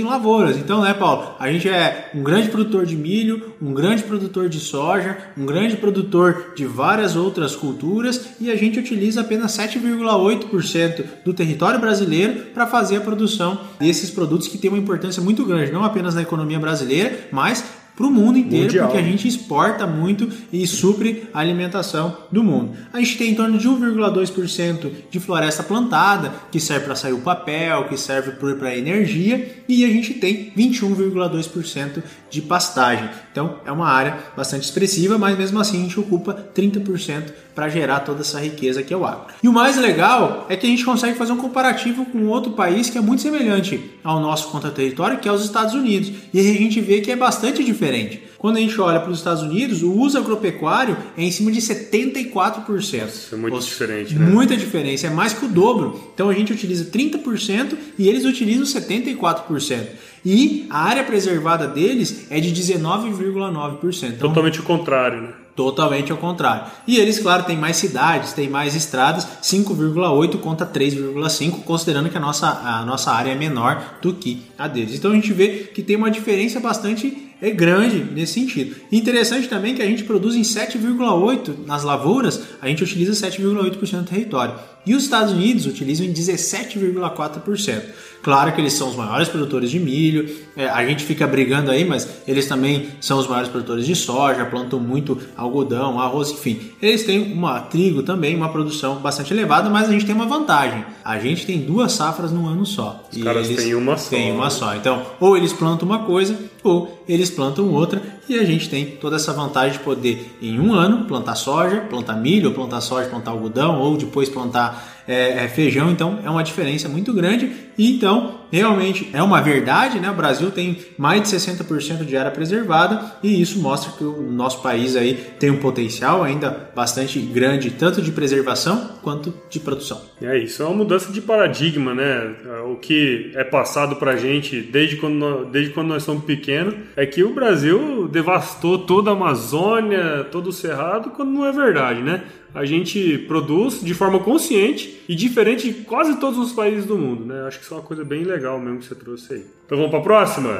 em 0.00 0.04
lavouras. 0.04 0.56
Então, 0.56 0.82
né, 0.82 0.92
Paulo? 0.94 1.34
A 1.38 1.50
gente 1.50 1.68
é 1.68 2.10
um 2.14 2.22
grande 2.22 2.48
produtor 2.48 2.84
de 2.84 2.96
milho, 2.96 3.54
um 3.60 3.72
grande 3.72 4.02
produtor 4.02 4.48
de 4.48 4.60
soja, 4.60 5.16
um 5.36 5.46
grande 5.46 5.76
produtor 5.76 6.52
de 6.54 6.64
várias 6.64 7.16
outras 7.16 7.54
culturas 7.54 8.28
e 8.40 8.50
a 8.50 8.56
gente 8.56 8.78
utiliza 8.78 9.20
apenas 9.20 9.56
7,8% 9.56 11.04
do 11.24 11.32
território 11.32 11.80
brasileiro 11.80 12.46
para 12.54 12.66
fazer 12.66 12.96
a 12.96 13.00
produção 13.00 13.60
desses 13.78 14.10
produtos 14.10 14.48
que 14.48 14.58
têm 14.58 14.70
uma 14.70 14.78
importância 14.78 15.22
muito 15.22 15.44
grande, 15.44 15.72
não 15.72 15.84
apenas 15.84 16.14
na 16.14 16.22
economia 16.22 16.58
brasileira, 16.58 17.28
mas 17.30 17.64
para 17.98 18.06
o 18.06 18.12
mundo 18.12 18.38
inteiro, 18.38 18.66
Mundial. 18.66 18.86
porque 18.86 19.02
a 19.02 19.04
gente 19.04 19.26
exporta 19.26 19.84
muito 19.84 20.30
e 20.52 20.64
supre 20.68 21.28
a 21.34 21.40
alimentação 21.40 22.16
do 22.30 22.44
mundo. 22.44 22.76
A 22.92 23.00
gente 23.00 23.18
tem 23.18 23.32
em 23.32 23.34
torno 23.34 23.58
de 23.58 23.68
1,2% 23.68 24.88
de 25.10 25.18
floresta 25.18 25.64
plantada, 25.64 26.32
que 26.52 26.60
serve 26.60 26.84
para 26.84 26.94
sair 26.94 27.12
o 27.12 27.18
papel, 27.18 27.88
que 27.88 27.96
serve 27.96 28.30
para 28.54 28.76
energia, 28.76 29.64
e 29.68 29.84
a 29.84 29.88
gente 29.88 30.14
tem 30.14 30.52
21,2% 30.56 32.00
de 32.30 32.40
pastagem. 32.40 33.08
Então 33.32 33.58
é 33.66 33.72
uma 33.72 33.88
área 33.88 34.16
bastante 34.36 34.62
expressiva, 34.62 35.18
mas 35.18 35.36
mesmo 35.36 35.58
assim 35.58 35.80
a 35.80 35.82
gente 35.82 35.98
ocupa 35.98 36.32
30% 36.54 37.32
para 37.58 37.68
gerar 37.68 37.98
toda 38.00 38.20
essa 38.20 38.38
riqueza 38.38 38.84
que 38.84 38.94
é 38.94 38.96
o 38.96 39.04
agro. 39.04 39.34
E 39.42 39.48
o 39.48 39.52
mais 39.52 39.76
legal 39.76 40.46
é 40.48 40.54
que 40.56 40.64
a 40.64 40.70
gente 40.70 40.84
consegue 40.84 41.18
fazer 41.18 41.32
um 41.32 41.36
comparativo 41.36 42.04
com 42.06 42.28
outro 42.28 42.52
país 42.52 42.88
que 42.88 42.96
é 42.96 43.00
muito 43.00 43.20
semelhante 43.20 43.80
ao 44.04 44.20
nosso 44.20 44.46
contra-território, 44.52 45.18
que 45.18 45.28
é 45.28 45.32
os 45.32 45.42
Estados 45.44 45.74
Unidos. 45.74 46.12
E 46.32 46.38
a 46.38 46.42
gente 46.44 46.80
vê 46.80 47.00
que 47.00 47.10
é 47.10 47.16
bastante 47.16 47.64
diferente. 47.64 48.22
Quando 48.38 48.58
a 48.58 48.60
gente 48.60 48.80
olha 48.80 49.00
para 49.00 49.10
os 49.10 49.18
Estados 49.18 49.42
Unidos, 49.42 49.82
o 49.82 49.90
uso 49.92 50.16
agropecuário 50.16 50.96
é 51.16 51.24
em 51.24 51.32
cima 51.32 51.50
de 51.50 51.60
74%. 51.60 53.08
Isso 53.08 53.34
é 53.34 53.38
muito 53.38 53.54
Ou- 53.54 53.58
diferente, 53.60 54.14
né? 54.14 54.24
Muita 54.24 54.56
diferença, 54.56 55.08
é 55.08 55.10
mais 55.10 55.32
que 55.32 55.44
o 55.44 55.48
dobro. 55.48 56.00
Então 56.14 56.30
a 56.30 56.34
gente 56.34 56.52
utiliza 56.52 56.84
30% 56.84 57.76
e 57.98 58.08
eles 58.08 58.24
utilizam 58.24 58.64
74%. 58.64 59.84
E 60.24 60.64
a 60.70 60.84
área 60.84 61.02
preservada 61.02 61.66
deles 61.66 62.26
é 62.30 62.38
de 62.38 62.52
19,9%. 62.52 64.04
Então, 64.14 64.28
Totalmente 64.28 64.60
o 64.60 64.62
contrário, 64.62 65.22
né? 65.22 65.28
Totalmente 65.58 66.12
ao 66.12 66.18
contrário. 66.18 66.70
E 66.86 66.98
eles, 66.98 67.18
claro, 67.18 67.42
têm 67.42 67.56
mais 67.56 67.76
cidades, 67.76 68.32
têm 68.32 68.48
mais 68.48 68.76
estradas, 68.76 69.26
5,8 69.42 70.38
contra 70.38 70.64
3,5, 70.64 71.64
considerando 71.64 72.08
que 72.08 72.16
a 72.16 72.20
nossa, 72.20 72.46
a 72.46 72.84
nossa 72.84 73.10
área 73.10 73.32
é 73.32 73.34
menor 73.34 73.98
do 74.00 74.14
que 74.14 74.44
a 74.56 74.68
deles. 74.68 74.94
Então 74.94 75.10
a 75.10 75.14
gente 75.16 75.32
vê 75.32 75.68
que 75.74 75.82
tem 75.82 75.96
uma 75.96 76.12
diferença 76.12 76.60
bastante 76.60 77.28
é 77.42 77.50
grande 77.50 78.04
nesse 78.12 78.34
sentido. 78.34 78.76
Interessante 78.90 79.48
também 79.48 79.74
que 79.74 79.82
a 79.82 79.86
gente 79.86 80.04
produz 80.04 80.36
em 80.36 80.42
7,8 80.42 81.66
nas 81.66 81.82
lavouras, 81.82 82.40
a 82.62 82.68
gente 82.68 82.84
utiliza 82.84 83.12
7,8% 83.28 83.98
do 83.98 84.04
território. 84.04 84.54
E 84.88 84.94
os 84.94 85.04
Estados 85.04 85.34
Unidos 85.34 85.66
utilizam 85.66 86.06
em 86.06 86.14
17,4%. 86.14 87.82
Claro 88.22 88.52
que 88.52 88.60
eles 88.60 88.72
são 88.72 88.88
os 88.88 88.96
maiores 88.96 89.28
produtores 89.28 89.70
de 89.70 89.78
milho, 89.78 90.34
é, 90.56 90.66
a 90.66 90.84
gente 90.86 91.04
fica 91.04 91.26
brigando 91.26 91.70
aí, 91.70 91.84
mas 91.84 92.08
eles 92.26 92.46
também 92.46 92.88
são 93.00 93.18
os 93.18 93.28
maiores 93.28 93.50
produtores 93.50 93.86
de 93.86 93.94
soja, 93.94 94.46
plantam 94.46 94.80
muito 94.80 95.18
algodão, 95.36 96.00
arroz, 96.00 96.30
enfim. 96.30 96.72
Eles 96.80 97.04
têm 97.04 97.32
uma 97.32 97.60
trigo 97.60 98.02
também, 98.02 98.34
uma 98.34 98.48
produção 98.48 98.96
bastante 98.96 99.32
elevada, 99.32 99.68
mas 99.68 99.88
a 99.88 99.92
gente 99.92 100.06
tem 100.06 100.14
uma 100.14 100.26
vantagem. 100.26 100.84
A 101.04 101.18
gente 101.18 101.44
tem 101.44 101.60
duas 101.60 101.92
safras 101.92 102.32
num 102.32 102.46
ano 102.46 102.64
só. 102.64 103.04
Os 103.12 103.22
caras 103.22 103.46
têm 103.46 103.74
uma 103.74 103.96
só. 103.96 104.10
Têm 104.10 104.32
uma 104.32 104.50
só. 104.50 104.74
Então, 104.74 105.02
ou 105.20 105.36
eles 105.36 105.52
plantam 105.52 105.86
uma 105.86 106.00
coisa, 106.00 106.36
ou 106.64 107.04
eles 107.06 107.30
plantam 107.30 107.68
outra, 107.72 108.02
e 108.28 108.38
a 108.38 108.44
gente 108.44 108.68
tem 108.68 108.84
toda 108.84 109.16
essa 109.16 109.32
vantagem 109.32 109.78
de 109.78 109.84
poder, 109.84 110.36
em 110.40 110.58
um 110.58 110.72
ano, 110.72 111.06
plantar 111.06 111.34
soja, 111.34 111.80
plantar 111.80 112.14
milho, 112.14 112.52
plantar 112.52 112.80
soja, 112.80 113.08
plantar 113.08 113.30
algodão, 113.30 113.80
ou 113.80 113.96
depois 113.96 114.28
plantar 114.28 114.97
é, 115.08 115.44
é, 115.44 115.48
feijão. 115.48 115.90
Então, 115.90 116.20
é 116.22 116.28
uma 116.28 116.44
diferença 116.44 116.88
muito 116.88 117.12
grande. 117.14 117.50
E 117.78 117.96
então, 117.96 118.42
realmente 118.52 119.08
é 119.12 119.22
uma 119.22 119.40
verdade, 119.40 119.98
né? 119.98 120.10
O 120.10 120.14
Brasil 120.14 120.50
tem 120.50 120.78
mais 120.98 121.22
de 121.22 121.28
60% 121.28 122.04
de 122.04 122.16
área 122.16 122.30
preservada, 122.30 123.12
e 123.22 123.40
isso 123.40 123.60
mostra 123.60 123.92
que 123.92 124.04
o 124.04 124.30
nosso 124.30 124.60
país 124.62 124.96
aí 124.96 125.14
tem 125.38 125.50
um 125.50 125.58
potencial 125.58 126.22
ainda 126.22 126.70
bastante 126.74 127.18
grande, 127.20 127.70
tanto 127.70 128.02
de 128.02 128.10
preservação 128.12 128.98
quanto 129.02 129.32
de 129.48 129.60
produção. 129.60 130.02
É 130.20 130.36
isso, 130.36 130.62
é 130.62 130.66
uma 130.66 130.74
mudança 130.74 131.12
de 131.12 131.20
paradigma, 131.20 131.94
né? 131.94 132.34
O 132.66 132.76
que 132.76 133.30
é 133.34 133.44
passado 133.44 133.96
pra 133.96 134.16
gente 134.16 134.60
desde 134.60 134.96
quando 134.96 135.14
nós, 135.14 135.48
desde 135.48 135.72
quando 135.72 135.88
nós 135.88 136.02
somos 136.02 136.24
pequenos 136.24 136.74
é 136.96 137.06
que 137.06 137.22
o 137.22 137.32
Brasil 137.32 138.08
devastou 138.08 138.78
toda 138.78 139.10
a 139.10 139.14
Amazônia, 139.14 140.26
todo 140.30 140.48
o 140.48 140.52
Cerrado, 140.52 141.10
quando 141.10 141.30
não 141.30 141.46
é 141.46 141.52
verdade, 141.52 142.02
né? 142.02 142.24
A 142.54 142.64
gente 142.64 143.18
produz 143.28 143.80
de 143.82 143.92
forma 143.92 144.18
consciente 144.20 145.02
e 145.08 145.14
diferente 145.14 145.70
de 145.70 145.84
quase 145.84 146.18
todos 146.18 146.38
os 146.38 146.52
países 146.52 146.86
do 146.86 146.96
mundo, 146.96 147.24
né? 147.24 147.46
Acho 147.46 147.58
que 147.58 147.64
isso 147.64 147.74
é 147.74 147.76
uma 147.76 147.82
coisa 147.82 148.04
bem 148.04 148.24
legal 148.24 148.58
mesmo 148.58 148.78
que 148.78 148.86
você 148.86 148.94
trouxe 148.94 149.34
aí. 149.34 149.44
Então 149.66 149.76
vamos 149.76 149.90
pra 149.90 150.00
próxima? 150.00 150.50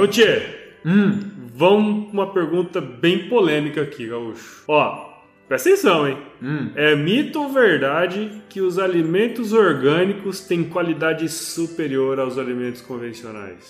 Ô 0.00 0.06
Tchê, 0.06 0.42
vamos 1.54 2.06
pra 2.06 2.12
uma 2.12 2.32
pergunta 2.32 2.80
bem 2.80 3.28
polêmica 3.28 3.82
aqui, 3.82 4.06
Gaúcho. 4.06 4.64
Ó, 4.66 5.08
presta 5.46 5.68
atenção, 5.68 6.08
hein? 6.08 6.16
É 6.74 6.96
mito 6.96 7.42
ou 7.42 7.50
verdade 7.50 8.42
que 8.48 8.62
os 8.62 8.78
alimentos 8.78 9.52
orgânicos 9.52 10.40
têm 10.40 10.64
qualidade 10.64 11.28
superior 11.28 12.18
aos 12.18 12.38
alimentos 12.38 12.80
convencionais? 12.80 13.68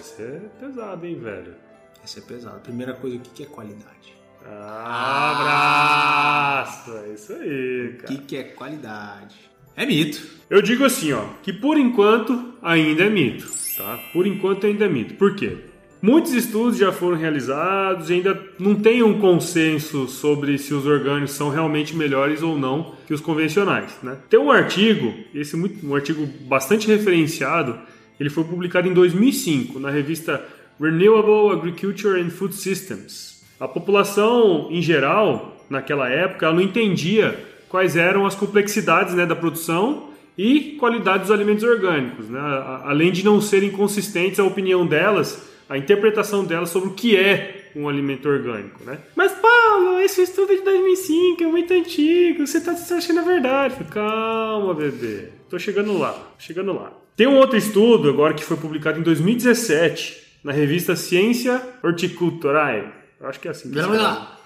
Isso 0.00 0.14
é 0.20 0.40
pesado, 0.60 1.04
hein, 1.04 1.18
velho? 1.20 1.67
Essa 2.02 2.20
é 2.20 2.22
pesado. 2.22 2.60
Primeira 2.60 2.94
coisa, 2.94 3.16
o 3.16 3.20
que 3.20 3.42
é 3.42 3.46
qualidade? 3.46 4.14
Ah, 4.46 6.60
abraço! 6.62 6.92
É 7.04 7.12
isso 7.14 7.32
aí, 7.32 7.88
O 7.88 7.96
cara. 7.98 8.14
que, 8.14 8.18
que 8.24 8.36
é 8.36 8.44
qualidade? 8.44 9.36
É 9.76 9.86
mito. 9.86 10.26
Eu 10.48 10.62
digo 10.62 10.84
assim, 10.84 11.12
ó, 11.12 11.24
que 11.42 11.52
por 11.52 11.76
enquanto 11.78 12.54
ainda 12.62 13.04
é 13.04 13.10
mito, 13.10 13.48
tá? 13.76 13.98
Por 14.12 14.26
enquanto 14.26 14.66
ainda 14.66 14.86
é 14.86 14.88
mito. 14.88 15.14
Por 15.14 15.34
quê? 15.36 15.56
Muitos 16.00 16.32
estudos 16.32 16.78
já 16.78 16.92
foram 16.92 17.16
realizados 17.16 18.08
e 18.08 18.14
ainda 18.14 18.40
não 18.58 18.76
tem 18.76 19.02
um 19.02 19.18
consenso 19.20 20.06
sobre 20.06 20.56
se 20.56 20.72
os 20.72 20.86
orgânicos 20.86 21.32
são 21.32 21.50
realmente 21.50 21.94
melhores 21.94 22.40
ou 22.40 22.56
não 22.56 22.94
que 23.06 23.12
os 23.12 23.20
convencionais, 23.20 23.98
né? 24.02 24.16
Tem 24.30 24.38
um 24.38 24.50
artigo, 24.50 25.12
esse 25.34 25.56
é 25.56 25.58
muito, 25.58 25.84
um 25.86 25.94
artigo 25.94 26.24
bastante 26.42 26.86
referenciado, 26.86 27.78
ele 28.18 28.30
foi 28.30 28.44
publicado 28.44 28.88
em 28.88 28.94
2005 28.94 29.78
na 29.80 29.90
revista 29.90 30.42
Renewable 30.80 31.52
Agriculture 31.52 32.20
and 32.20 32.30
Food 32.30 32.54
Systems. 32.54 33.42
A 33.58 33.66
população 33.66 34.68
em 34.70 34.80
geral, 34.80 35.56
naquela 35.68 36.08
época, 36.08 36.52
não 36.52 36.60
entendia 36.60 37.38
quais 37.68 37.96
eram 37.96 38.24
as 38.24 38.34
complexidades 38.34 39.14
né, 39.14 39.26
da 39.26 39.34
produção 39.34 40.10
e 40.36 40.76
qualidade 40.78 41.24
dos 41.24 41.32
alimentos 41.32 41.64
orgânicos. 41.64 42.28
Né? 42.28 42.40
Além 42.84 43.10
de 43.10 43.24
não 43.24 43.40
serem 43.40 43.70
consistentes 43.70 44.38
a 44.38 44.44
opinião 44.44 44.86
delas, 44.86 45.48
a 45.68 45.76
interpretação 45.76 46.44
delas 46.44 46.70
sobre 46.70 46.90
o 46.90 46.92
que 46.92 47.16
é 47.16 47.70
um 47.74 47.88
alimento 47.88 48.28
orgânico. 48.28 48.84
Né? 48.84 48.98
Mas, 49.16 49.32
Paulo, 49.32 50.00
esse 50.00 50.22
estudo 50.22 50.52
é 50.52 50.56
de 50.56 50.62
2005, 50.62 51.42
é 51.42 51.46
muito 51.46 51.74
antigo, 51.74 52.46
você 52.46 52.58
está 52.58 52.72
achando 52.72 53.18
a 53.18 53.24
verdade. 53.24 53.74
Calma, 53.90 54.72
bebê. 54.72 55.30
Tô 55.50 55.58
chegando 55.58 55.98
lá, 55.98 56.16
chegando 56.38 56.72
lá. 56.72 56.92
Tem 57.16 57.26
um 57.26 57.36
outro 57.36 57.56
estudo 57.56 58.08
agora 58.08 58.32
que 58.32 58.44
foi 58.44 58.56
publicado 58.56 59.00
em 59.00 59.02
2017 59.02 60.27
na 60.42 60.52
revista 60.52 60.96
Ciência 60.96 61.60
Horticulturae. 61.82 62.92
Acho 63.20 63.40
que 63.40 63.48
é 63.48 63.50
assim. 63.50 63.70
que 63.70 63.80
Vamos 63.80 63.98
lá. 63.98 64.38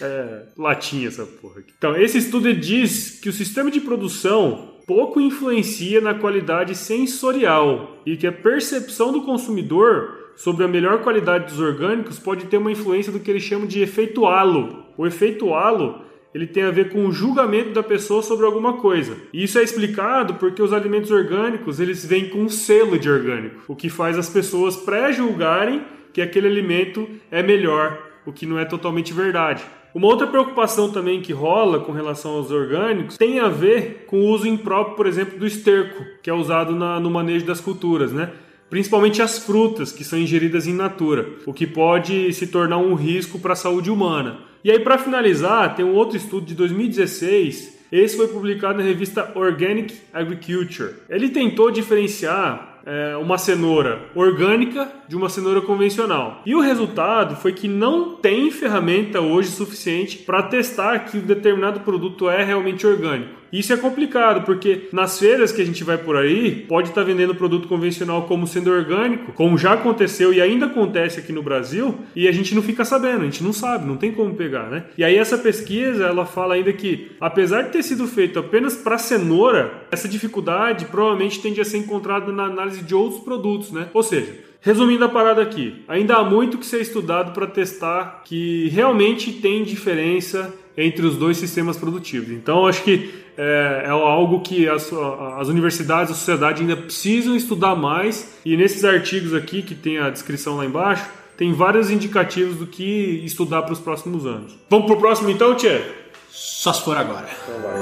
É, 0.00 0.42
latinha 0.56 1.08
essa 1.08 1.24
porra 1.24 1.60
aqui. 1.60 1.72
Então, 1.78 1.96
esse 1.96 2.18
estudo 2.18 2.52
diz 2.52 3.20
que 3.20 3.28
o 3.28 3.32
sistema 3.32 3.70
de 3.70 3.80
produção 3.80 4.72
pouco 4.86 5.20
influencia 5.20 6.00
na 6.00 6.14
qualidade 6.14 6.74
sensorial 6.74 7.98
e 8.04 8.16
que 8.16 8.26
a 8.26 8.32
percepção 8.32 9.12
do 9.12 9.22
consumidor 9.22 10.32
sobre 10.36 10.64
a 10.64 10.68
melhor 10.68 11.02
qualidade 11.02 11.46
dos 11.46 11.60
orgânicos 11.60 12.18
pode 12.18 12.46
ter 12.46 12.56
uma 12.56 12.72
influência 12.72 13.12
do 13.12 13.20
que 13.20 13.30
eles 13.30 13.42
chamam 13.42 13.66
de 13.66 13.80
efeito 13.80 14.26
halo. 14.26 14.86
O 14.96 15.06
efeito 15.06 15.54
halo 15.54 16.02
ele 16.34 16.46
tem 16.46 16.62
a 16.62 16.70
ver 16.70 16.90
com 16.90 17.06
o 17.06 17.12
julgamento 17.12 17.70
da 17.70 17.82
pessoa 17.82 18.22
sobre 18.22 18.46
alguma 18.46 18.74
coisa. 18.74 19.16
E 19.32 19.44
isso 19.44 19.58
é 19.58 19.62
explicado 19.62 20.34
porque 20.34 20.62
os 20.62 20.72
alimentos 20.72 21.10
orgânicos 21.10 21.78
eles 21.78 22.04
vêm 22.04 22.28
com 22.28 22.38
um 22.38 22.48
selo 22.48 22.98
de 22.98 23.10
orgânico, 23.10 23.62
o 23.68 23.76
que 23.76 23.88
faz 23.88 24.18
as 24.18 24.28
pessoas 24.28 24.76
pré-julgarem 24.76 25.82
que 26.12 26.20
aquele 26.20 26.46
alimento 26.46 27.08
é 27.30 27.42
melhor, 27.42 27.98
o 28.26 28.32
que 28.32 28.46
não 28.46 28.58
é 28.58 28.64
totalmente 28.64 29.12
verdade. 29.12 29.64
Uma 29.94 30.06
outra 30.06 30.26
preocupação 30.26 30.90
também 30.90 31.20
que 31.20 31.34
rola 31.34 31.80
com 31.80 31.92
relação 31.92 32.32
aos 32.32 32.50
orgânicos 32.50 33.18
tem 33.18 33.38
a 33.38 33.48
ver 33.48 34.06
com 34.06 34.20
o 34.20 34.28
uso 34.28 34.46
impróprio, 34.46 34.96
por 34.96 35.06
exemplo, 35.06 35.38
do 35.38 35.46
esterco, 35.46 36.02
que 36.22 36.30
é 36.30 36.32
usado 36.32 36.74
na, 36.74 36.98
no 36.98 37.10
manejo 37.10 37.44
das 37.44 37.60
culturas, 37.60 38.10
né? 38.10 38.30
Principalmente 38.70 39.20
as 39.20 39.38
frutas 39.38 39.92
que 39.92 40.02
são 40.02 40.18
ingeridas 40.18 40.66
in 40.66 40.72
natura, 40.72 41.28
o 41.44 41.52
que 41.52 41.66
pode 41.66 42.32
se 42.32 42.46
tornar 42.46 42.78
um 42.78 42.94
risco 42.94 43.38
para 43.38 43.52
a 43.52 43.56
saúde 43.56 43.90
humana. 43.90 44.38
E 44.64 44.70
aí, 44.70 44.78
para 44.78 44.96
finalizar, 44.96 45.74
tem 45.74 45.84
um 45.84 45.94
outro 45.94 46.16
estudo 46.16 46.46
de 46.46 46.54
2016. 46.54 47.80
Esse 47.90 48.16
foi 48.16 48.28
publicado 48.28 48.78
na 48.78 48.84
revista 48.84 49.32
Organic 49.34 49.94
Agriculture. 50.12 50.94
Ele 51.10 51.28
tentou 51.28 51.70
diferenciar 51.70 52.80
é, 52.86 53.16
uma 53.16 53.38
cenoura 53.38 54.08
orgânica 54.14 54.90
de 55.08 55.16
uma 55.16 55.28
cenoura 55.28 55.60
convencional. 55.60 56.42
E 56.46 56.54
o 56.54 56.60
resultado 56.60 57.36
foi 57.36 57.52
que 57.52 57.68
não 57.68 58.16
tem 58.16 58.50
ferramenta 58.50 59.20
hoje 59.20 59.48
suficiente 59.48 60.18
para 60.18 60.42
testar 60.44 61.00
que 61.00 61.18
um 61.18 61.22
determinado 61.22 61.80
produto 61.80 62.30
é 62.30 62.42
realmente 62.44 62.86
orgânico. 62.86 63.41
Isso 63.52 63.72
é 63.72 63.76
complicado, 63.76 64.46
porque 64.46 64.88
nas 64.92 65.18
feiras 65.18 65.52
que 65.52 65.60
a 65.60 65.64
gente 65.64 65.84
vai 65.84 65.98
por 65.98 66.16
aí, 66.16 66.64
pode 66.66 66.88
estar 66.88 67.02
tá 67.02 67.06
vendendo 67.06 67.34
produto 67.34 67.68
convencional 67.68 68.22
como 68.22 68.46
sendo 68.46 68.70
orgânico, 68.70 69.32
como 69.32 69.58
já 69.58 69.74
aconteceu 69.74 70.32
e 70.32 70.40
ainda 70.40 70.66
acontece 70.66 71.20
aqui 71.20 71.32
no 71.32 71.42
Brasil, 71.42 71.98
e 72.16 72.26
a 72.26 72.32
gente 72.32 72.54
não 72.54 72.62
fica 72.62 72.84
sabendo, 72.84 73.20
a 73.20 73.24
gente 73.24 73.44
não 73.44 73.52
sabe, 73.52 73.86
não 73.86 73.96
tem 73.96 74.10
como 74.10 74.34
pegar, 74.34 74.70
né? 74.70 74.84
E 74.96 75.04
aí 75.04 75.16
essa 75.16 75.36
pesquisa, 75.36 76.04
ela 76.04 76.24
fala 76.24 76.54
ainda 76.54 76.72
que, 76.72 77.12
apesar 77.20 77.62
de 77.62 77.70
ter 77.70 77.82
sido 77.82 78.06
feito 78.06 78.38
apenas 78.38 78.74
para 78.74 78.96
cenoura, 78.96 79.84
essa 79.90 80.08
dificuldade 80.08 80.86
provavelmente 80.86 81.40
tende 81.40 81.60
a 81.60 81.64
ser 81.64 81.76
encontrada 81.76 82.32
na 82.32 82.44
análise 82.44 82.82
de 82.82 82.94
outros 82.94 83.22
produtos, 83.22 83.70
né? 83.70 83.88
Ou 83.92 84.02
seja, 84.02 84.32
Resumindo 84.64 85.04
a 85.04 85.08
parada 85.08 85.42
aqui, 85.42 85.82
ainda 85.88 86.14
há 86.14 86.22
muito 86.22 86.56
que 86.56 86.64
ser 86.64 86.80
estudado 86.80 87.32
para 87.32 87.48
testar 87.48 88.22
que 88.24 88.68
realmente 88.68 89.32
tem 89.32 89.64
diferença 89.64 90.54
entre 90.76 91.04
os 91.04 91.16
dois 91.16 91.36
sistemas 91.36 91.76
produtivos. 91.76 92.30
Então, 92.30 92.66
acho 92.66 92.84
que 92.84 93.21
é, 93.36 93.84
é 93.86 93.88
algo 93.88 94.40
que 94.40 94.68
as, 94.68 94.90
as, 95.38 95.48
universidades, 95.48 96.12
a 96.12 96.14
sociedade 96.14 96.62
ainda 96.62 96.76
precisam 96.76 97.34
estudar 97.34 97.74
mais. 97.74 98.38
E 98.44 98.56
nesses 98.56 98.84
artigos 98.84 99.34
aqui, 99.34 99.62
que 99.62 99.74
tem 99.74 99.98
a 99.98 100.10
descrição 100.10 100.56
lá 100.56 100.64
embaixo, 100.64 101.08
tem 101.36 101.52
vários 101.52 101.90
indicativos 101.90 102.56
do 102.56 102.66
que 102.66 103.22
estudar 103.24 103.62
para 103.62 103.72
os 103.72 103.80
próximos 103.80 104.26
anos. 104.26 104.56
Vamos 104.68 104.86
para 104.86 104.96
o 104.96 104.98
próximo 104.98 105.30
então, 105.30 105.54
Tchê? 105.54 105.82
Só 106.30 106.72
se 106.72 106.82
for 106.84 106.96
agora. 106.96 107.28
Então 107.42 107.60
vai. 107.62 107.72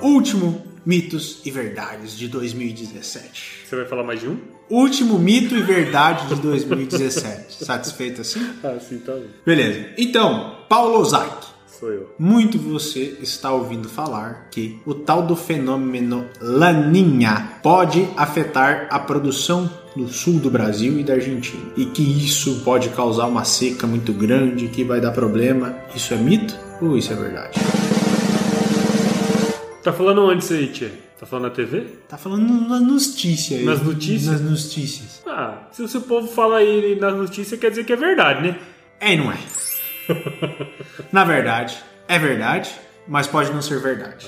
Último 0.00 0.71
Mitos 0.84 1.40
e 1.44 1.50
Verdades 1.50 2.16
de 2.16 2.28
2017. 2.28 3.66
Você 3.66 3.76
vai 3.76 3.84
falar 3.86 4.02
mais 4.02 4.20
de 4.20 4.28
um? 4.28 4.36
Último 4.68 5.18
mito 5.18 5.54
e 5.54 5.62
verdade 5.62 6.34
de 6.34 6.40
2017. 6.40 7.62
Satisfeito 7.64 8.22
assim? 8.22 8.40
Ah, 8.64 8.78
sim, 8.80 8.98
tá 8.98 9.12
bom. 9.12 9.24
Beleza. 9.44 9.90
Então, 9.96 10.64
Paulo 10.68 10.98
Ozaki. 10.98 11.52
Sou 11.66 11.90
eu. 11.90 12.14
Muito 12.18 12.58
você 12.58 13.16
está 13.20 13.52
ouvindo 13.52 13.88
falar 13.88 14.48
que 14.50 14.80
o 14.86 14.94
tal 14.94 15.22
do 15.22 15.34
fenômeno 15.34 16.26
Laninha 16.40 17.58
pode 17.62 18.08
afetar 18.16 18.86
a 18.90 18.98
produção 18.98 19.70
no 19.96 20.08
sul 20.08 20.38
do 20.38 20.50
Brasil 20.50 20.98
e 20.98 21.04
da 21.04 21.14
Argentina. 21.14 21.72
E 21.76 21.86
que 21.86 22.02
isso 22.02 22.62
pode 22.64 22.88
causar 22.90 23.26
uma 23.26 23.44
seca 23.44 23.86
muito 23.86 24.12
grande, 24.12 24.68
que 24.68 24.84
vai 24.84 25.00
dar 25.00 25.12
problema. 25.12 25.76
Isso 25.94 26.14
é 26.14 26.16
mito 26.16 26.56
ou 26.80 26.96
isso 26.96 27.12
é 27.12 27.16
verdade? 27.16 27.81
Tá 29.82 29.92
falando 29.92 30.24
onde 30.24 30.44
isso 30.44 30.52
aí, 30.52 30.68
Tia? 30.68 30.92
Tá 31.18 31.26
falando 31.26 31.44
na 31.44 31.50
TV? 31.50 31.80
Tá 32.08 32.16
falando 32.16 32.68
nas 32.68 32.80
notícias 32.80 33.58
aí. 33.58 33.64
Nas 33.64 33.82
notícias? 33.82 34.40
Nas 34.40 34.50
notícias. 34.50 35.22
Ah, 35.26 35.68
se 35.72 35.96
o 35.96 36.00
povo 36.02 36.28
fala 36.28 36.58
aí 36.58 36.98
nas 37.00 37.16
notícias, 37.16 37.58
quer 37.58 37.70
dizer 37.70 37.84
que 37.84 37.92
é 37.92 37.96
verdade, 37.96 38.42
né? 38.42 38.58
É 39.00 39.12
e 39.12 39.16
não 39.16 39.32
é. 39.32 39.38
na 41.10 41.24
verdade, 41.24 41.76
é 42.06 42.18
verdade, 42.18 42.72
mas 43.08 43.26
pode 43.26 43.52
não 43.52 43.62
ser 43.62 43.80
verdade. 43.80 44.26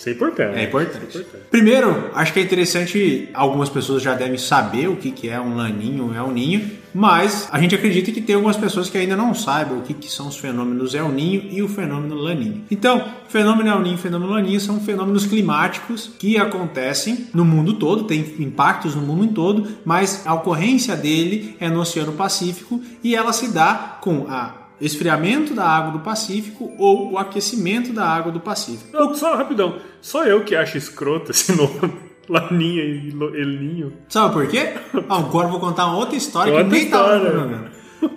Isso 0.00 0.08
é 0.08 0.12
importante. 0.12 0.58
É 0.58 0.64
importante. 0.64 1.18
é 1.18 1.20
importante. 1.20 1.44
Primeiro, 1.50 2.10
acho 2.14 2.32
que 2.32 2.40
é 2.40 2.42
interessante, 2.42 3.28
algumas 3.34 3.68
pessoas 3.68 4.02
já 4.02 4.14
devem 4.14 4.38
saber 4.38 4.88
o 4.88 4.96
que, 4.96 5.10
que 5.10 5.28
é 5.28 5.38
um 5.38 5.54
laninho, 5.54 6.14
é 6.14 6.22
um 6.22 6.32
ninho, 6.32 6.70
mas 6.94 7.46
a 7.52 7.60
gente 7.60 7.74
acredita 7.74 8.10
que 8.10 8.22
tem 8.22 8.34
algumas 8.34 8.56
pessoas 8.56 8.88
que 8.88 8.96
ainda 8.96 9.14
não 9.14 9.34
sabem 9.34 9.76
o 9.76 9.82
que, 9.82 9.92
que 9.92 10.10
são 10.10 10.26
os 10.28 10.38
fenômenos 10.38 10.94
El 10.94 11.10
Ninho 11.10 11.48
e 11.50 11.62
o 11.62 11.68
fenômeno 11.68 12.14
Laninho. 12.14 12.64
Então, 12.70 13.12
fenômeno 13.28 13.68
El 13.68 13.80
Ninho 13.80 13.96
e 13.96 13.98
fenômeno 13.98 14.32
Laninho 14.32 14.58
são 14.58 14.80
fenômenos 14.80 15.26
climáticos 15.26 16.10
que 16.18 16.38
acontecem 16.38 17.28
no 17.34 17.44
mundo 17.44 17.74
todo, 17.74 18.04
tem 18.04 18.20
impactos 18.38 18.94
no 18.94 19.02
mundo 19.02 19.34
todo, 19.34 19.68
mas 19.84 20.26
a 20.26 20.32
ocorrência 20.32 20.96
dele 20.96 21.56
é 21.60 21.68
no 21.68 21.78
Oceano 21.78 22.12
Pacífico 22.12 22.80
e 23.04 23.14
ela 23.14 23.34
se 23.34 23.52
dá 23.52 23.98
com 24.00 24.26
a 24.30 24.59
esfriamento 24.80 25.54
da 25.54 25.64
água 25.64 25.92
do 25.92 26.00
Pacífico 26.00 26.72
ou 26.78 27.12
o 27.12 27.18
aquecimento 27.18 27.92
da 27.92 28.06
água 28.06 28.32
do 28.32 28.40
Pacífico. 28.40 28.90
Não, 28.92 29.14
só 29.14 29.36
rapidão, 29.36 29.76
só 30.00 30.24
eu 30.24 30.44
que 30.44 30.54
acho 30.54 30.78
escroto 30.78 31.30
esse 31.30 31.52
nome. 31.56 32.10
Laninha 32.28 32.84
e 32.84 33.08
Elinho. 33.34 33.92
Sabe 34.08 34.32
por 34.32 34.46
quê? 34.46 34.74
Ah, 35.08 35.18
agora 35.18 35.48
vou 35.48 35.58
contar 35.58 35.86
uma 35.86 35.96
outra 35.96 36.16
história 36.16 36.52
outra 36.52 36.68
que 36.68 36.70
nem 36.70 36.84
estava 36.84 37.18
no 37.18 37.30
programa. 37.30 37.70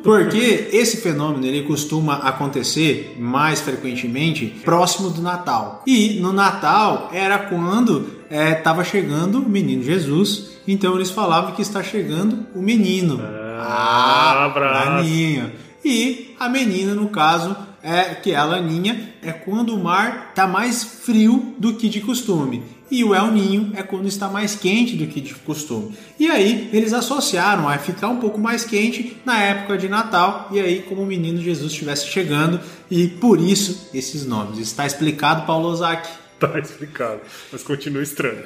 Porque 0.04 0.69
esse 0.71 0.97
fenômeno 0.97 1.45
ele 1.45 1.63
costuma 1.63 2.15
acontecer 2.15 3.17
mais 3.19 3.60
frequentemente 3.60 4.45
próximo 4.63 5.10
do 5.10 5.21
Natal. 5.21 5.84
E 5.86 6.19
no 6.21 6.32
Natal 6.32 7.10
era 7.12 7.38
quando 7.38 8.08
estava 8.30 8.82
é, 8.82 8.86
chegando 8.86 9.39
o 9.39 9.49
menino 9.49 9.84
Jesus. 9.84 10.58
Então 10.67 10.95
eles 10.95 11.10
falavam 11.10 11.52
que 11.54 11.62
está 11.62 11.84
chegando 11.84 12.45
o 12.56 12.62
menino. 12.62 13.19
Ah, 13.21 14.52
ah 14.54 14.60
Laninho. 14.60 15.52
E 15.84 16.32
a 16.43 16.49
menina, 16.49 16.93
no 16.93 17.10
caso, 17.10 17.56
é 17.82 18.15
que 18.15 18.32
é 18.32 18.36
a 18.36 18.43
laninha, 18.43 19.13
é 19.21 19.32
quando 19.32 19.73
o 19.73 19.84
mar 19.84 20.29
está 20.29 20.45
mais 20.45 20.84
frio 20.84 21.56
do 21.58 21.75
que 21.75 21.88
de 21.88 22.01
costume. 22.01 22.63
E 22.91 23.03
o 23.03 23.15
El 23.15 23.32
Ninho 23.32 23.71
é 23.75 23.82
quando 23.82 24.08
está 24.08 24.29
mais 24.29 24.56
quente 24.56 24.95
do 24.95 25.08
que 25.08 25.19
de 25.19 25.34
costume. 25.34 25.97
E 26.19 26.29
aí 26.29 26.69
eles 26.71 26.93
associaram 26.93 27.67
a 27.67 27.77
ficar 27.77 28.10
um 28.10 28.19
pouco 28.19 28.39
mais 28.39 28.65
quente 28.65 29.17
na 29.25 29.41
época 29.41 29.77
de 29.77 29.89
Natal, 29.89 30.49
e 30.51 30.60
aí 30.60 30.82
como 30.84 31.01
o 31.01 31.06
menino 31.06 31.41
Jesus 31.41 31.71
estivesse 31.71 32.08
chegando, 32.08 32.60
e 32.91 33.08
por 33.08 33.39
isso 33.39 33.89
esses 33.93 34.25
nomes. 34.25 34.60
Está 34.60 34.86
explicado, 34.86 35.45
Paulo 35.47 35.69
Ozaki? 35.69 36.10
Está 36.36 36.60
explicado, 36.60 37.21
mas 37.51 37.63
continua 37.63 38.03
estranho. 38.03 38.43